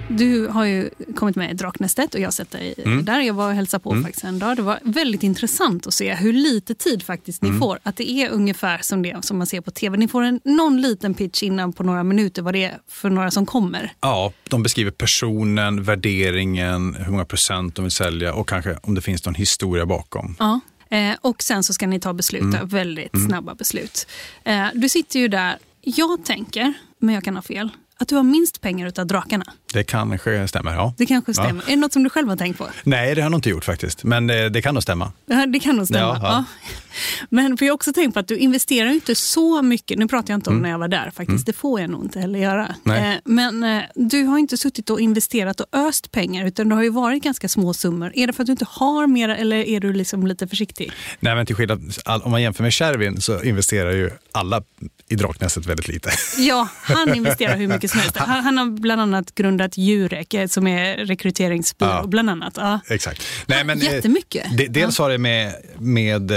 [0.09, 3.05] Du har ju kommit med i Draknästet och jag har sett dig mm.
[3.05, 3.21] där.
[3.21, 4.05] Jag var och hälsade på mm.
[4.05, 4.57] faktiskt en dag.
[4.57, 7.61] Det var väldigt intressant att se hur lite tid faktiskt ni mm.
[7.61, 7.79] får.
[7.83, 9.97] Att det är ungefär som det som man ser på tv.
[9.97, 13.31] Ni får en, någon liten pitch innan på några minuter vad det är för några
[13.31, 13.93] som kommer.
[14.01, 19.01] Ja, de beskriver personen, värderingen, hur många procent de vill sälja och kanske om det
[19.01, 20.37] finns någon historia bakom.
[20.39, 20.61] Ja.
[20.89, 22.69] Eh, och sen så ska ni ta beslut, mm.
[22.69, 23.29] väldigt mm.
[23.29, 24.07] snabba beslut.
[24.45, 25.59] Eh, du sitter ju där.
[25.81, 29.45] Jag tänker, men jag kan ha fel, att du har minst pengar utav drakarna.
[29.75, 30.95] Det kanske stämmer, ja.
[30.97, 31.63] Det kanske stämmer.
[31.67, 31.73] Ja.
[31.73, 32.69] Är det något som du själv har tänkt på?
[32.83, 34.05] Nej, det har jag nog inte gjort faktiskt.
[34.05, 35.13] Men det, det kan nog stämma.
[35.27, 36.01] Ja, det kan nog stämma.
[36.01, 36.45] Ja, ja.
[37.29, 39.99] Men för jag har också tänkt på att du investerar inte så mycket.
[39.99, 40.63] Nu pratar jag inte om mm.
[40.63, 41.29] när jag var där faktiskt.
[41.29, 41.43] Mm.
[41.45, 42.75] Det får jag nog inte heller göra.
[42.83, 43.15] Nej.
[43.15, 46.83] Eh, men eh, du har inte suttit och investerat och öst pengar utan det har
[46.83, 48.13] ju varit ganska små summor.
[48.15, 50.93] Är det för att du inte har mer eller är du liksom lite försiktig?
[51.21, 51.95] Nej, men till skillnad,
[52.25, 54.63] om man jämför med Shervin så investerar ju alla
[55.09, 56.11] i Draknästet väldigt lite.
[56.39, 58.17] Ja, han investerar hur mycket som helst.
[58.17, 61.91] Han, han har bland annat grundat Jurek eh, som är rekryteringsbyrå.
[61.91, 62.55] Ja, bland annat.
[62.57, 62.81] Ja.
[62.89, 63.23] Exakt.
[63.47, 64.59] Nej, men, Jättemycket.
[64.59, 66.33] De, dels har det med, med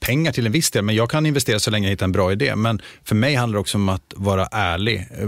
[0.00, 2.32] pengar till en viss del, men jag kan investera så länge jag hittar en bra
[2.32, 2.56] idé.
[2.56, 4.96] Men för mig handlar det också om att vara ärlig.
[4.98, 5.26] Eh,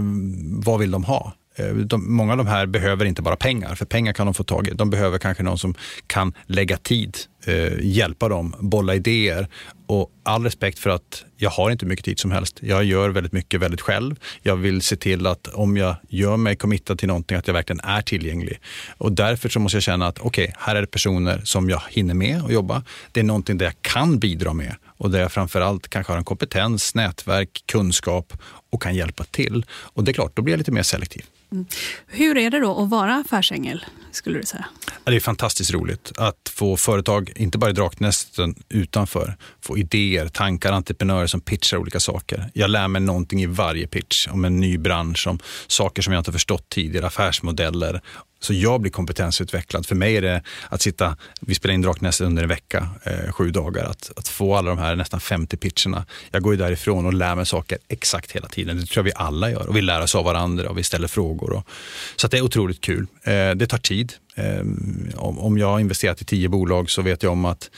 [0.65, 1.33] vad vill de ha?
[1.59, 4.43] Eh, de, många av de här behöver inte bara pengar, för pengar kan de få
[4.43, 4.71] tag i.
[4.71, 5.75] De behöver kanske någon som
[6.07, 9.47] kan lägga tid, eh, hjälpa dem, bolla idéer.
[9.85, 12.59] Och all respekt för att jag har inte mycket tid som helst.
[12.61, 14.15] Jag gör väldigt mycket väldigt själv.
[14.41, 17.79] Jag vill se till att om jag gör mig committad till någonting, att jag verkligen
[17.79, 18.59] är tillgänglig.
[18.97, 21.81] Och därför så måste jag känna att okej, okay, här är det personer som jag
[21.89, 22.83] hinner med att jobba.
[23.11, 26.23] Det är någonting där jag kan bidra med och där jag framförallt kanske har en
[26.23, 28.33] kompetens, nätverk, kunskap
[28.69, 29.65] och kan hjälpa till.
[29.71, 31.25] Och det är klart, då blir jag lite mer selektiv.
[31.51, 31.65] Mm.
[32.07, 34.65] Hur är det då att vara affärsängel, skulle du säga?
[35.03, 40.71] Det är fantastiskt roligt att få företag, inte bara i Draknästen, utanför, få idéer, tankar,
[40.71, 42.49] entreprenörer som pitchar olika saker.
[42.53, 46.19] Jag lär mig någonting i varje pitch om en ny bransch, om saker som jag
[46.21, 48.01] inte förstått tidigare, affärsmodeller
[48.39, 49.85] så jag blir kompetensutvecklad.
[49.85, 53.51] För mig är det att sitta, vi spelar in Draknästet under en vecka, eh, sju
[53.51, 56.05] dagar, att, att få alla de här nästan 50 pitcherna.
[56.31, 58.77] Jag går ju därifrån och lär mig saker exakt hela tiden.
[58.77, 61.07] Det tror jag vi alla gör och vi lär oss av varandra och vi ställer
[61.07, 61.53] frågor.
[61.53, 61.67] Och,
[62.15, 63.07] så det är otroligt kul.
[63.23, 64.13] Eh, det tar tid.
[64.35, 64.59] Eh,
[65.15, 67.69] om, om jag har investerat i tio bolag så vet jag om att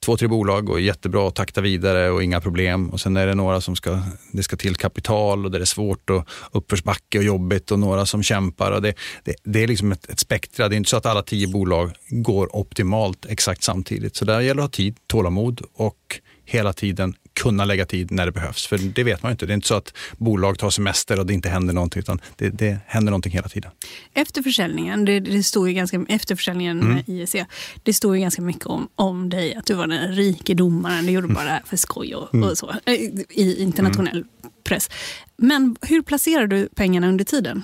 [0.00, 2.90] två, tre bolag och jättebra att takta vidare och inga problem.
[2.90, 4.00] Och sen är det några som ska,
[4.32, 8.06] det ska till kapital och där det är svårt och uppförsbacke och jobbigt och några
[8.06, 8.72] som kämpar.
[8.72, 8.94] Och det,
[9.24, 10.68] det, det är liksom ett, ett spektra.
[10.68, 14.16] Det är inte så att alla tio bolag går optimalt exakt samtidigt.
[14.16, 18.26] Så där gäller det att ha tid, tålamod och hela tiden kunna lägga tid när
[18.26, 18.66] det behövs.
[18.66, 19.46] För det vet man ju inte.
[19.46, 22.48] Det är inte så att bolag tar semester och det inte händer någonting, utan det,
[22.48, 23.70] det händer någonting hela tiden.
[24.14, 26.94] Efter försäljningen, det, det stod ju ganska, efter försäljningen mm.
[26.94, 27.36] med IEC,
[27.82, 31.12] det stod ju ganska mycket om, om dig, att du var den rike domaren, du
[31.12, 31.34] gjorde mm.
[31.34, 32.48] bara det här för skoj och, mm.
[32.48, 32.94] och så, eh,
[33.30, 34.24] i internationell
[34.64, 34.90] press.
[35.36, 37.62] Men hur placerar du pengarna under tiden?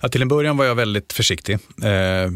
[0.00, 1.54] Ja, till en början var jag väldigt försiktig.
[1.82, 2.30] Eh,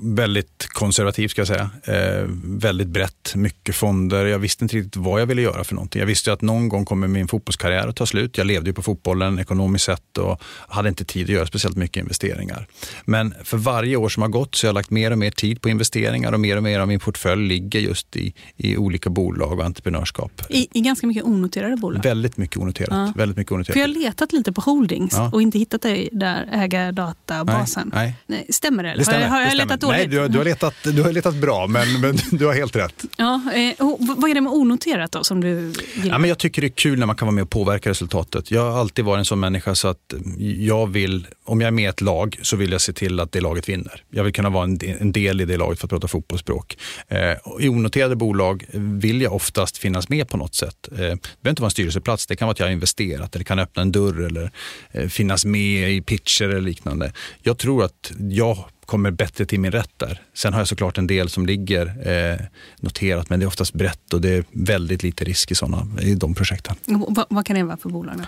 [0.00, 1.70] väldigt konservativ ska jag säga.
[1.84, 4.26] Eh, väldigt brett, mycket fonder.
[4.26, 6.00] Jag visste inte riktigt vad jag ville göra för någonting.
[6.00, 8.38] Jag visste att någon gång kommer min fotbollskarriär att ta slut.
[8.38, 12.00] Jag levde ju på fotbollen ekonomiskt sett och hade inte tid att göra speciellt mycket
[12.00, 12.66] investeringar.
[13.04, 15.60] Men för varje år som har gått så har jag lagt mer och mer tid
[15.60, 19.58] på investeringar och mer och mer av min portfölj ligger just i, i olika bolag
[19.58, 20.42] och entreprenörskap.
[20.48, 22.02] I, I ganska mycket onoterade bolag?
[22.02, 22.90] Väldigt mycket onoterat.
[22.90, 23.12] Ja.
[23.16, 23.72] Väldigt mycket onoterat.
[23.72, 25.30] För jag har letat lite på holdings ja.
[25.32, 27.90] och inte hittat dig där ägardatabasen.
[27.94, 28.46] Nej, nej.
[28.48, 28.94] Stämmer det?
[28.96, 29.28] Det stämmer.
[29.28, 29.94] har jag det letat stämmer.
[29.94, 29.98] dåligt?
[29.98, 32.76] Nej, du, har- du, har letat, du har letat bra, men, men du har helt
[32.76, 33.04] rätt.
[33.16, 33.74] Ja, eh,
[34.18, 35.48] vad är det med onoterat då som du
[35.94, 36.08] gillar?
[36.14, 38.50] Ja, men jag tycker det är kul när man kan vara med och påverka resultatet.
[38.50, 40.14] Jag har alltid varit en sån människa så att
[40.58, 43.32] jag vill, om jag är med i ett lag så vill jag se till att
[43.32, 44.02] det laget vinner.
[44.10, 46.76] Jag vill kunna vara en en del i det laget för att prata fotbollsspråk.
[47.08, 47.18] Eh,
[47.60, 50.88] I onoterade bolag vill jag oftast finnas med på något sätt.
[50.92, 53.44] Eh, det behöver inte vara en styrelseplats, det kan vara att jag har investerat eller
[53.44, 54.50] kan öppna en dörr eller
[54.92, 57.12] eh, finnas med i pitcher eller liknande.
[57.42, 60.22] Jag tror att jag kommer bättre till min rätt där.
[60.34, 62.36] Sen har jag såklart en del som ligger eh,
[62.80, 66.14] noterat, men det är oftast brett och det är väldigt lite risk i, såna, i
[66.14, 66.76] de projekten.
[66.86, 68.24] Vad, vad kan det vara för bolag då?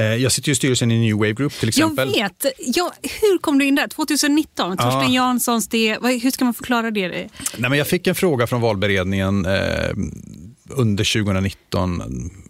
[0.00, 2.12] Eh, jag sitter ju i styrelsen i New Wave Group till exempel.
[2.16, 2.46] Jag vet.
[2.76, 3.88] Ja, hur kom du in där?
[3.88, 5.08] 2019, Torsten Ja.
[5.10, 5.98] Janssons det.
[6.22, 7.08] Hur ska man förklara det?
[7.08, 7.28] Nej,
[7.70, 9.90] men jag fick en fråga från valberedningen eh,
[10.70, 12.02] under 2019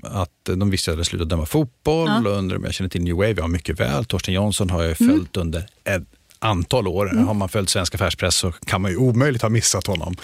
[0.02, 2.30] att de visste att jag hade slutat döma fotboll Ja.
[2.30, 3.34] och undrade om jag känner till New Wave.
[3.36, 4.04] Ja, mycket väl.
[4.04, 6.02] Torsten Jansson har jag följt under ett
[6.38, 7.06] antal år.
[7.06, 10.16] Har man följt svensk affärspress så kan man ju omöjligt ha missat honom.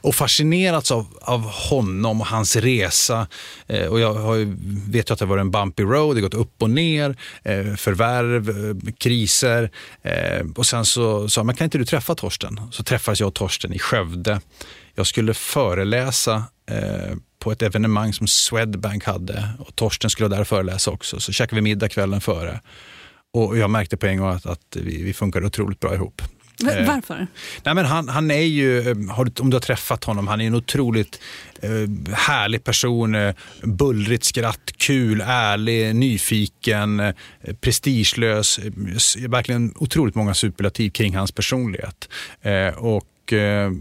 [0.00, 3.26] Och fascinerats av, av honom och hans resa.
[3.66, 4.36] Eh, och jag har
[4.90, 7.74] vet ju att det var en bumpy road, det har gått upp och ner, eh,
[7.74, 9.70] förvärv, eh, kriser.
[10.02, 12.60] Eh, och sen så sa man kan inte du träffa Torsten?
[12.70, 14.40] Så träffades jag och Torsten i Skövde.
[14.94, 20.90] Jag skulle föreläsa eh, på ett evenemang som Swedbank hade och Torsten skulle där föreläsa
[20.90, 21.20] också.
[21.20, 22.60] Så käkade vi middag kvällen före.
[23.36, 26.22] Och jag märkte på en gång att, att vi, vi funkade otroligt bra ihop.
[26.62, 27.26] Eh, Varför?
[27.64, 30.46] Nej, men han, han är ju, eh, du, om du har träffat honom, han är
[30.46, 31.20] en otroligt
[31.62, 33.14] eh, härlig person.
[33.14, 37.14] Eh, bullrigt skratt, kul, ärlig, nyfiken, eh,
[37.60, 38.58] prestigelös.
[38.58, 38.72] Eh,
[39.28, 42.08] verkligen otroligt många superlativ kring hans personlighet.
[42.42, 43.72] Eh, och, eh,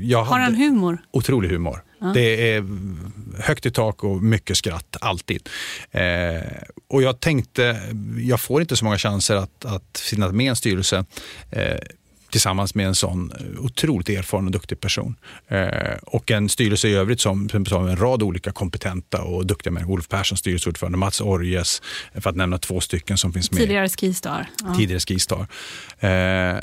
[0.00, 0.98] jag Har han humor?
[1.10, 1.82] Otrolig humor.
[2.14, 2.64] Det är
[3.38, 5.48] högt i tak och mycket skratt, alltid.
[5.90, 6.42] Eh,
[6.88, 7.80] och jag tänkte,
[8.18, 11.04] jag får inte så många chanser att, att sitta med en styrelse
[11.50, 11.78] eh,
[12.30, 15.16] tillsammans med en sån otroligt erfaren och duktig person.
[15.48, 19.46] Eh, och en styrelse i övrigt som, som består av en rad olika kompetenta och
[19.46, 19.92] duktiga människor.
[19.92, 21.82] Olof Persson, styrelseordförande, Mats Orjes,
[22.14, 24.46] för att nämna två stycken som finns med Tidigare Skistar.
[24.64, 24.74] Ja.
[24.74, 25.46] tidigare Skistar.
[26.00, 26.58] Eh,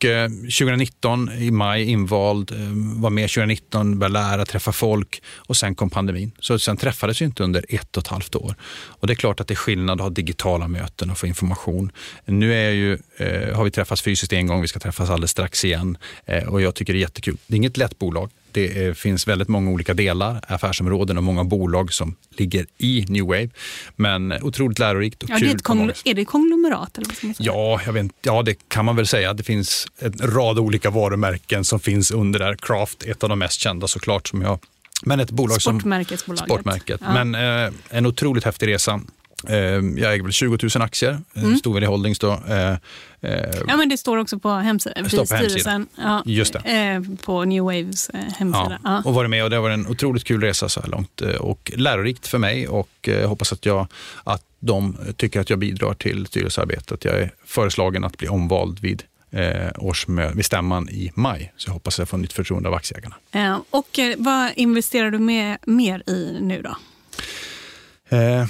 [0.00, 2.58] och eh, 2019 i maj invald, eh,
[3.00, 6.32] var med 2019, började lära, träffa folk och sen kom pandemin.
[6.38, 8.54] Så sen träffades vi inte under ett och ett halvt år.
[8.70, 11.92] Och det är klart att det är skillnad att ha digitala möten och få information.
[12.24, 15.64] Nu är ju, eh, har vi träffats fysiskt en gång, vi ska träffas alldeles strax
[15.64, 17.36] igen eh, och jag tycker det är jättekul.
[17.46, 18.30] Det är inget lätt bolag.
[18.52, 23.24] Det eh, finns väldigt många olika delar, affärsområden och många bolag som ligger i New
[23.24, 23.48] Wave.
[23.96, 25.56] Men eh, otroligt lärorikt och Ja, det är, kul.
[25.56, 26.98] ett kongl- är det konglomerat?
[26.98, 27.34] Eller vad?
[27.38, 29.32] Ja, jag vet, ja, det kan man väl säga.
[29.32, 32.54] Det finns en rad olika varumärken som finns under där.
[32.54, 34.28] Craft, ett av de mest kända såklart.
[34.28, 34.58] Som jag,
[35.02, 36.44] men ett bolag som Sportmärkesbolaget.
[36.44, 37.00] Sportmärket.
[37.04, 37.24] Ja.
[37.24, 37.34] Men
[37.64, 39.00] eh, en otroligt häftig resa.
[39.48, 41.56] Eh, jag äger väl 20 000 aktier, Mm.
[41.56, 42.32] Storvd Holdings då.
[42.32, 42.74] Eh,
[43.68, 45.04] Ja, men det står också på hemsidan.
[45.04, 45.86] Det står på.
[45.96, 48.78] Ja, Just Eh, på New Waves eh, hemsida.
[48.84, 51.22] Ja, och varit med och det har varit en otroligt kul resa så här långt
[51.22, 53.86] eh, och lärorikt för mig och eh, hoppas att, jag,
[54.24, 57.04] att de tycker att jag bidrar till styrelsearbetet.
[57.04, 61.72] Jag är föreslagen att bli omvald vid eh, årsmö- vid stämman i maj, så jag
[61.72, 63.14] hoppas att jag får nytt förtroende av aktieägarna.
[63.32, 66.76] Eh, och eh, vad investerar du med, mer i nu då?
[68.16, 68.46] Eh,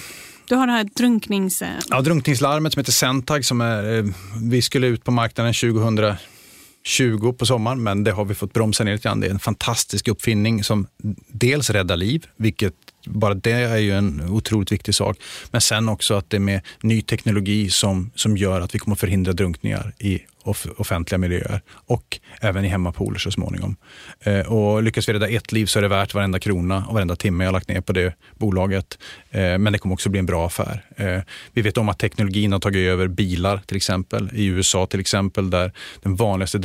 [0.51, 1.63] du har det här drunknings...
[1.91, 4.05] Ja, drunkningslarmet som heter Centag, som är, eh,
[4.43, 8.93] vi skulle ut på marknaden 2020 på sommaren, men det har vi fått bromsa ner
[8.93, 9.21] lite grann.
[9.21, 10.87] Det är en fantastisk uppfinning som
[11.29, 12.75] dels räddar liv, vilket
[13.07, 15.19] bara det är ju en otroligt viktig sak.
[15.51, 18.97] Men sen också att det är med ny teknologi som, som gör att vi kommer
[18.97, 23.77] förhindra drunkningar i off offentliga miljöer och även i hemmapooler så småningom.
[24.21, 27.17] Eh, och lyckas vi rädda ett liv så är det värt varenda krona och varenda
[27.17, 28.99] timme jag lagt ner på det bolaget.
[29.31, 30.85] Eh, men det kommer också bli en bra affär.
[30.97, 31.19] Eh,
[31.53, 34.31] vi vet om att teknologin har tagit över bilar till exempel.
[34.33, 35.73] I USA till exempel där
[36.03, 36.59] den vanligaste,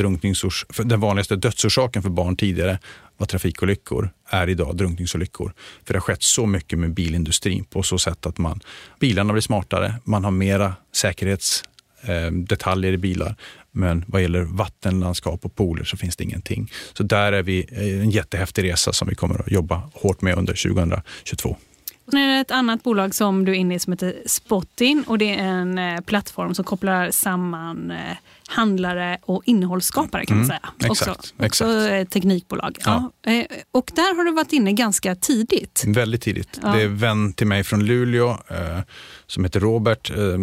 [0.77, 2.79] den vanligaste dödsorsaken för barn tidigare
[3.17, 5.53] var trafikolyckor är idag drunkningsolyckor.
[5.85, 8.59] För det har skett så mycket med bilindustrin på så sätt att man,
[8.99, 13.35] bilarna blir smartare, man har mera säkerhetsdetaljer eh, i bilar.
[13.75, 16.71] Men vad gäller vattenlandskap och pooler så finns det ingenting.
[16.93, 20.37] Så där är vi eh, en jättehäftig resa som vi kommer att jobba hårt med
[20.37, 21.57] under 2022.
[22.09, 25.17] Sen är det ett annat bolag som du är inne i som heter Spotin och
[25.17, 28.17] det är en eh, plattform som kopplar samman eh,
[28.47, 30.69] handlare och innehållsskapare kan man Mm, säga.
[30.91, 32.11] exakt, också, också exakt.
[32.11, 32.77] teknikbolag.
[32.85, 33.11] Ja.
[33.27, 35.83] Eh, Och där har du varit inne ganska tidigt.
[35.87, 36.59] Väldigt tidigt.
[36.63, 36.71] Ja.
[36.71, 38.79] Det är en vän till mig från Luleå eh,
[39.27, 40.37] som heter Robert, eh,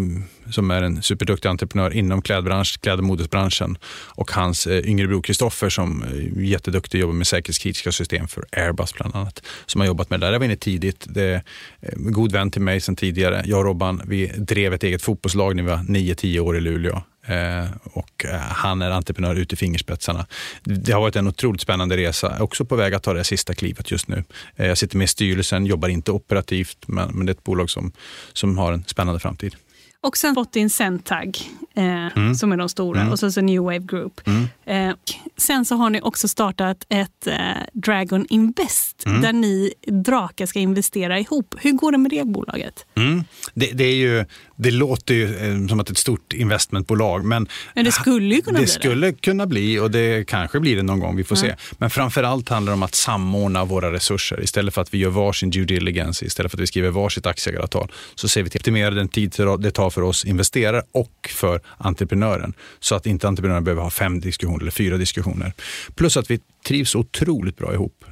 [0.52, 3.78] som är en superduktig entreprenör inom klädbransch, kläd och modesbranschen.
[4.14, 8.94] Och hans eh, yngre bror Kristoffer som är jätteduktig jobbar med säkerhetskritiska system för Airbus
[8.94, 9.42] bland annat.
[9.66, 10.32] Som har jobbat med det där.
[10.32, 11.06] Jag var inne tidigt.
[11.08, 11.42] Det är
[11.80, 13.42] en god vän till mig sedan tidigare.
[13.46, 17.02] Jag och Robban, vi drev ett eget fotbollslag när vi var 9-10 år i Luleå.
[17.26, 20.26] Eh, och eh, han är entreprenör ut i fingerspetsarna.
[20.62, 23.90] Det har varit en otroligt spännande resa, också på väg att ta det sista klivet
[23.90, 24.24] just nu.
[24.56, 27.92] Eh, jag sitter med i styrelsen, jobbar inte operativt, men, det är ett bolag som,
[28.32, 29.56] som har en spännande framtid.
[30.02, 31.38] Och sen fått in Centag,
[31.74, 32.34] eh, mm.
[32.34, 33.12] som är de stora, mm.
[33.12, 34.20] och så, så New Wave Group.
[34.26, 34.48] Mm.
[34.64, 34.96] Eh,
[35.36, 37.36] sen så har ni också startat ett eh,
[37.72, 39.22] Dragon Invest, mm.
[39.22, 41.54] där ni drakar ska investera ihop.
[41.58, 42.86] Hur går det med det bolaget?
[42.94, 43.24] Mm.
[43.54, 44.24] Det, det, är ju
[44.62, 47.24] det låter ju eh, som att ett stort investmentbolag.
[47.24, 49.20] Men, men det skulle kunna det bli skulle det.
[49.20, 51.42] kunna bli och det kanske blir det någon gång, vi får ja.
[51.42, 51.54] se.
[51.78, 54.42] Men framför allt handlar det om att samordna våra resurser.
[54.42, 57.92] Istället för att vi gör varsin due diligence, istället för att vi skriver varsitt aktieägaravtal,
[58.14, 61.60] så ser vi till att optimera den tid det tar för oss investerare och för
[61.78, 62.54] entreprenören.
[62.80, 65.52] Så att inte entreprenören behöver ha fem diskussioner eller fyra diskussioner.
[65.94, 68.04] Plus att vi trivs otroligt bra ihop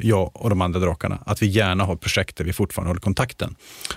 [0.00, 3.56] jag och de andra drakarna, att vi gärna har projekt där vi fortfarande håller kontakten.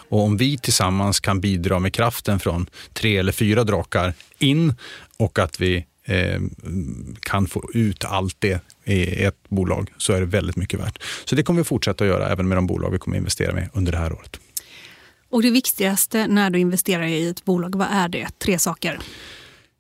[0.10, 4.74] Och om vi tillsammans kan bidra med kraften från tre eller fyra drakar in
[5.18, 6.42] och att vi eh,
[7.22, 11.04] kan få ut allt det i ett bolag så är det väldigt mycket värt.
[11.26, 13.70] Så det kommer vi fortsätta att göra även med de bolag vi kommer investera med
[13.74, 14.40] under det här året.
[15.30, 18.28] Och det viktigaste när du investerar i ett bolag, vad är det?
[18.40, 19.00] Tre saker?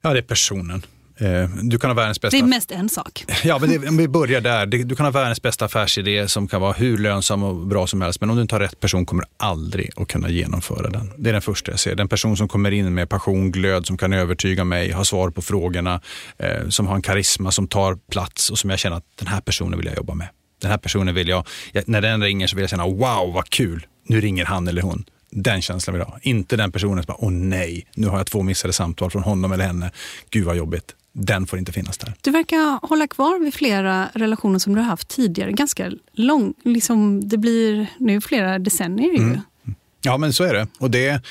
[0.01, 0.85] Ja, det är personen.
[1.17, 2.37] Eh, du kan ha världens bästa...
[2.37, 3.25] Det är mest en sak.
[3.43, 4.65] Ja, men det, om vi börjar där.
[4.65, 8.21] Du kan ha världens bästa affärsidé som kan vara hur lönsam och bra som helst.
[8.21, 11.11] Men om du inte har rätt person kommer du aldrig att kunna genomföra den.
[11.17, 11.95] Det är den första jag ser.
[11.95, 15.41] Den person som kommer in med passion, glöd, som kan övertyga mig, har svar på
[15.41, 16.01] frågorna,
[16.37, 19.41] eh, som har en karisma, som tar plats och som jag känner att den här
[19.41, 20.27] personen vill jag jobba med.
[20.61, 21.45] Den här personen vill jag,
[21.85, 25.05] när den ringer så vill jag känna wow vad kul, nu ringer han eller hon.
[25.31, 26.19] Den känslan vill jag ha.
[26.21, 29.51] Inte den personen som bara, åh nej, nu har jag två missade samtal från honom
[29.51, 29.91] eller henne.
[30.29, 32.13] Gud vad jobbigt den får inte finnas där.
[32.21, 35.51] Du verkar hålla kvar vid flera relationer som du har haft tidigare.
[35.51, 39.15] Ganska lång, liksom, det blir nu flera decennier.
[39.17, 39.41] Mm.
[40.01, 40.67] Ja, men så är det.
[40.79, 41.21] Och det.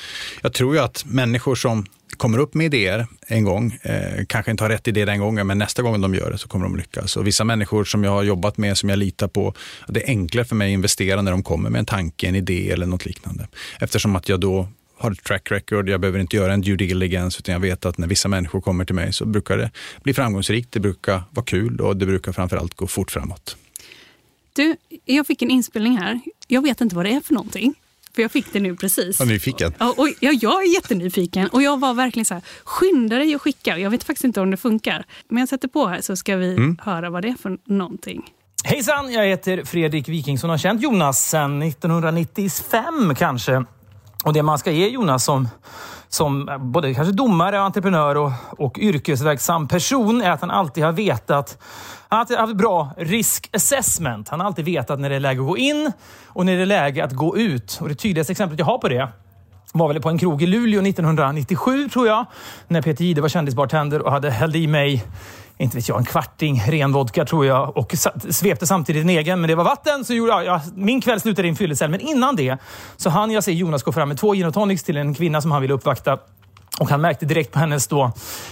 [0.41, 1.85] Jag tror ju att människor som
[2.17, 5.57] kommer upp med idéer en gång, eh, kanske inte har rätt idé den gången, men
[5.57, 7.17] nästa gång de gör det så kommer de lyckas.
[7.17, 9.53] Och vissa människor som jag har jobbat med, som jag litar på,
[9.87, 12.71] det är enklare för mig att investera när de kommer med en tanke, en idé
[12.71, 13.47] eller något liknande.
[13.79, 14.67] Eftersom att jag då
[15.01, 17.97] har ett track record, jag behöver inte göra en due diligence, utan jag vet att
[17.97, 19.71] när vissa människor kommer till mig så brukar det
[20.03, 23.57] bli framgångsrikt, det brukar vara kul och det brukar framförallt gå fort framåt.
[24.53, 24.75] Du,
[25.05, 26.19] jag fick en inspelning här.
[26.47, 27.75] Jag vet inte vad det är för någonting.
[28.15, 29.19] För jag fick det nu precis.
[29.19, 29.73] Var nyfiken?
[29.79, 31.47] Ja, och, ja, jag är jättenyfiken.
[31.47, 33.77] Och jag var verkligen så här, skynda dig och skicka.
[33.77, 35.05] Jag vet faktiskt inte om det funkar.
[35.27, 36.77] Men jag sätter på här så ska vi mm.
[36.81, 38.33] höra vad det är för någonting.
[38.63, 39.11] Hejsan!
[39.11, 43.65] Jag heter Fredrik Wikingsson och har känt Jonas sedan 1995 kanske.
[44.23, 45.47] Och det man ska ge Jonas som,
[46.09, 51.57] som både kanske domare, entreprenör och, och yrkesverksam person är att han alltid har vetat
[52.11, 54.29] han har alltid haft bra risk assessment.
[54.29, 55.91] Han har alltid vetat när det är läge att gå in
[56.25, 57.77] och när det är läge att gå ut.
[57.81, 59.09] Och Det tydligaste exemplet jag har på det
[59.73, 62.25] var väl på en krog i Luleå 1997, tror jag.
[62.67, 65.03] När Peter Jihde var kändisbartender och hade hällt i mig
[65.57, 67.95] inte vet jag, en kvarting ren vodka tror jag och
[68.29, 69.41] svepte samtidigt en egen.
[69.41, 71.89] Men det var vatten, så gjorde jag, ja, min kväll slutade i en fyllecell.
[71.89, 72.57] Men innan det
[72.97, 75.41] så hann jag se Jonas gå fram med två gin och tonics till en kvinna
[75.41, 76.17] som han ville uppvakta.
[76.79, 78.11] Och han märkte direkt på hennes då,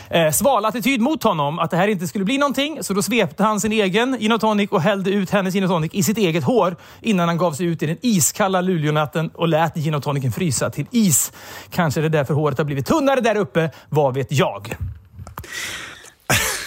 [0.09, 2.77] eh, svala attityd mot honom att det här inte skulle bli någonting.
[2.81, 5.69] Så då svepte han sin egen gin och tonic och hällde ut hennes gin och
[5.69, 9.47] tonic i sitt eget hår innan han gav sig ut i den iskalla Luleånatten och
[9.47, 11.31] lät gin och tonicen frysa till is.
[11.69, 14.75] Kanske är det därför håret har blivit tunnare där uppe, vad vet jag?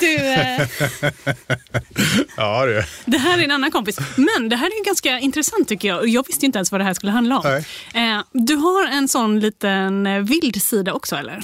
[0.02, 0.62] Du, eh,
[2.36, 2.86] ja, det.
[3.04, 3.98] det här är en annan kompis.
[4.16, 6.08] Men det här är ganska intressant tycker jag.
[6.08, 7.46] Jag visste inte ens vad det här skulle handla om.
[7.94, 11.40] Eh, du har en sån liten eh, vild sida också, eller?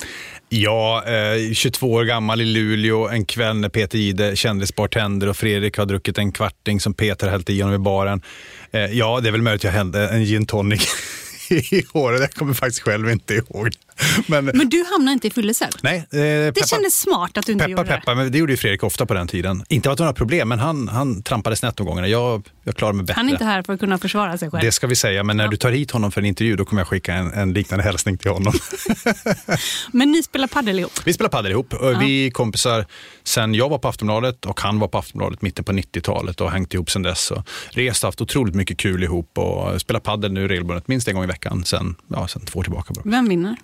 [0.49, 5.79] Ja, eh, 22 år gammal i Luleå, en kväll när Peter Jihde, kändisbartender och Fredrik
[5.79, 8.23] har druckit en kvarting som Peter hällt i honom i baren.
[8.71, 10.89] Eh, ja, det är väl möjligt att jag hände en gin tonic
[11.73, 12.21] i håret.
[12.21, 13.69] Jag kommer faktiskt själv inte ihåg.
[14.27, 15.73] Men, men du hamnade inte i fyllecell?
[15.83, 15.97] Nej.
[15.97, 18.17] Eh, peppa, det kändes smart att du inte peppa, gjorde peppa, det.
[18.17, 19.65] Men det gjorde ju Fredrik ofta på den tiden.
[19.69, 22.09] Inte att det var några problem, men han, han trampade snett de gångerna.
[22.09, 23.19] Jag, jag klarade mig bättre.
[23.19, 24.65] Han är inte här för att kunna försvara sig själv.
[24.65, 25.51] Det ska vi säga, men när ja.
[25.51, 28.19] du tar hit honom för en intervju då kommer jag skicka en, en liknande hälsning
[28.19, 28.53] till honom.
[29.93, 30.93] men ni spelar padel ihop?
[31.05, 31.75] Vi spelar padel ihop.
[31.81, 31.99] Ja.
[32.01, 32.87] Vi är kompisar
[33.25, 36.75] sen jag var på Aftonbladet och han var på Aftonbladet mitten på 90-talet och hängt
[36.75, 37.31] ihop sen dess.
[37.31, 41.25] Och rest haft otroligt mycket kul ihop och spelar padel nu regelbundet, minst en gång
[41.25, 42.95] i veckan sen, ja, sen två år tillbaka.
[42.95, 43.11] Bara.
[43.11, 43.57] Vem vinner?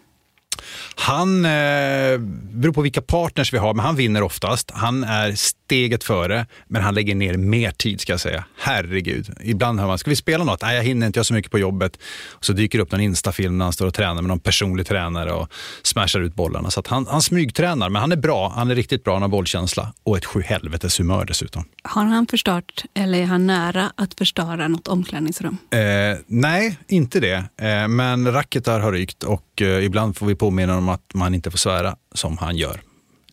[0.94, 2.18] Han, eh,
[2.52, 4.70] beror på vilka partners vi har, men han vinner oftast.
[4.74, 5.34] Han är
[5.64, 8.44] steget före, men han lägger ner mer tid ska jag säga.
[8.58, 9.34] Herregud.
[9.40, 10.62] Ibland hör man, ska vi spela något?
[10.62, 11.98] Nej, jag hinner inte, jag har så mycket på jobbet.
[12.30, 14.86] Och så dyker det upp någon instafilm när han står och tränar med någon personlig
[14.86, 15.48] tränare och
[15.82, 16.70] smashar ut bollarna.
[16.70, 18.52] Så han, han smygtränar, men han är bra.
[18.56, 21.64] Han är riktigt bra, han har bollkänsla och ett sjuhelvetes humör dessutom.
[21.82, 25.58] Har han förstört, eller är han nära att förstöra något omklädningsrum?
[25.70, 25.78] Eh,
[26.26, 27.44] nej, inte det.
[27.62, 31.50] Eh, men racketar har rykt och eh, ibland får vi påminna om att man inte
[31.50, 32.80] får svära som han gör.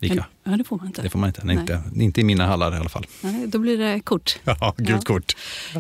[0.02, 0.26] Lika.
[0.44, 1.02] Ja, det får man inte.
[1.02, 1.42] Det får man inte.
[1.44, 1.56] Nej.
[1.56, 3.06] Inte, inte i mina hallar i alla fall.
[3.22, 4.40] Nej, då blir det kort.
[4.44, 5.36] Ja, gult kort.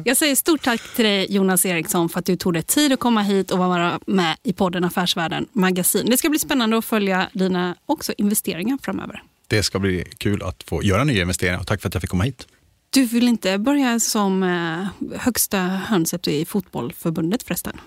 [0.05, 2.99] Jag säger stort tack till dig Jonas Eriksson för att du tog dig tid att
[2.99, 6.05] komma hit och vara med i podden Affärsvärlden Magasin.
[6.09, 9.23] Det ska bli spännande att följa dina också investeringar framöver.
[9.47, 12.09] Det ska bli kul att få göra nya investeringar och tack för att jag fick
[12.09, 12.47] komma hit.
[12.89, 17.77] Du vill inte börja som eh, högsta hönset i fotbollförbundet förresten?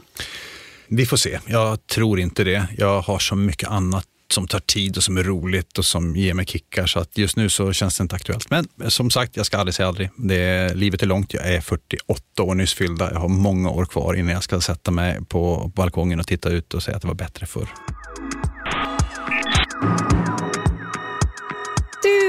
[0.88, 1.38] Vi får se.
[1.46, 2.68] Jag tror inte det.
[2.78, 6.34] Jag har så mycket annat som tar tid och som är roligt och som ger
[6.34, 6.86] mig kickar.
[6.86, 8.50] Så att just nu så känns det inte aktuellt.
[8.50, 10.10] Men eh, som sagt, jag ska aldrig säga aldrig.
[10.16, 11.34] Det är, livet är långt.
[11.34, 13.12] Jag är 48 år nyss fyllda.
[13.12, 16.74] Jag har många år kvar innan jag ska sätta mig på balkongen och titta ut
[16.74, 17.68] och säga att det var bättre förr.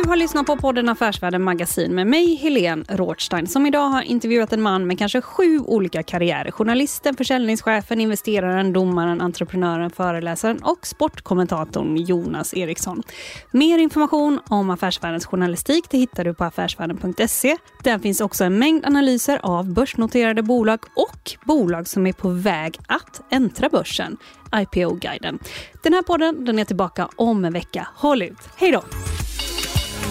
[0.09, 4.61] Har lyssnat på podden Affärsvärlden Magasin med mig, Helene Rothstein, som idag har intervjuat en
[4.61, 6.51] man med kanske sju olika karriärer.
[6.51, 13.03] Journalisten, försäljningschefen, investeraren, domaren, entreprenören, föreläsaren och sportkommentatorn Jonas Eriksson.
[13.51, 17.57] Mer information om Affärsvärldens journalistik det hittar du på affärsvärlden.se.
[17.83, 22.79] Där finns också en mängd analyser av börsnoterade bolag och bolag som är på väg
[22.87, 24.17] att äntra börsen.
[24.55, 25.39] IPO-guiden.
[25.83, 27.87] Den här podden den är tillbaka om en vecka.
[27.95, 28.39] Håll ut!
[28.57, 28.83] Hej då!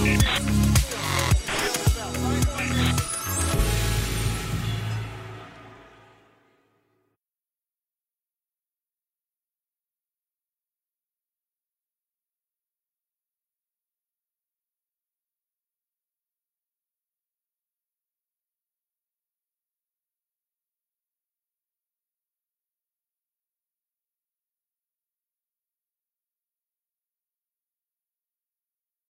[0.05, 0.64] Peace.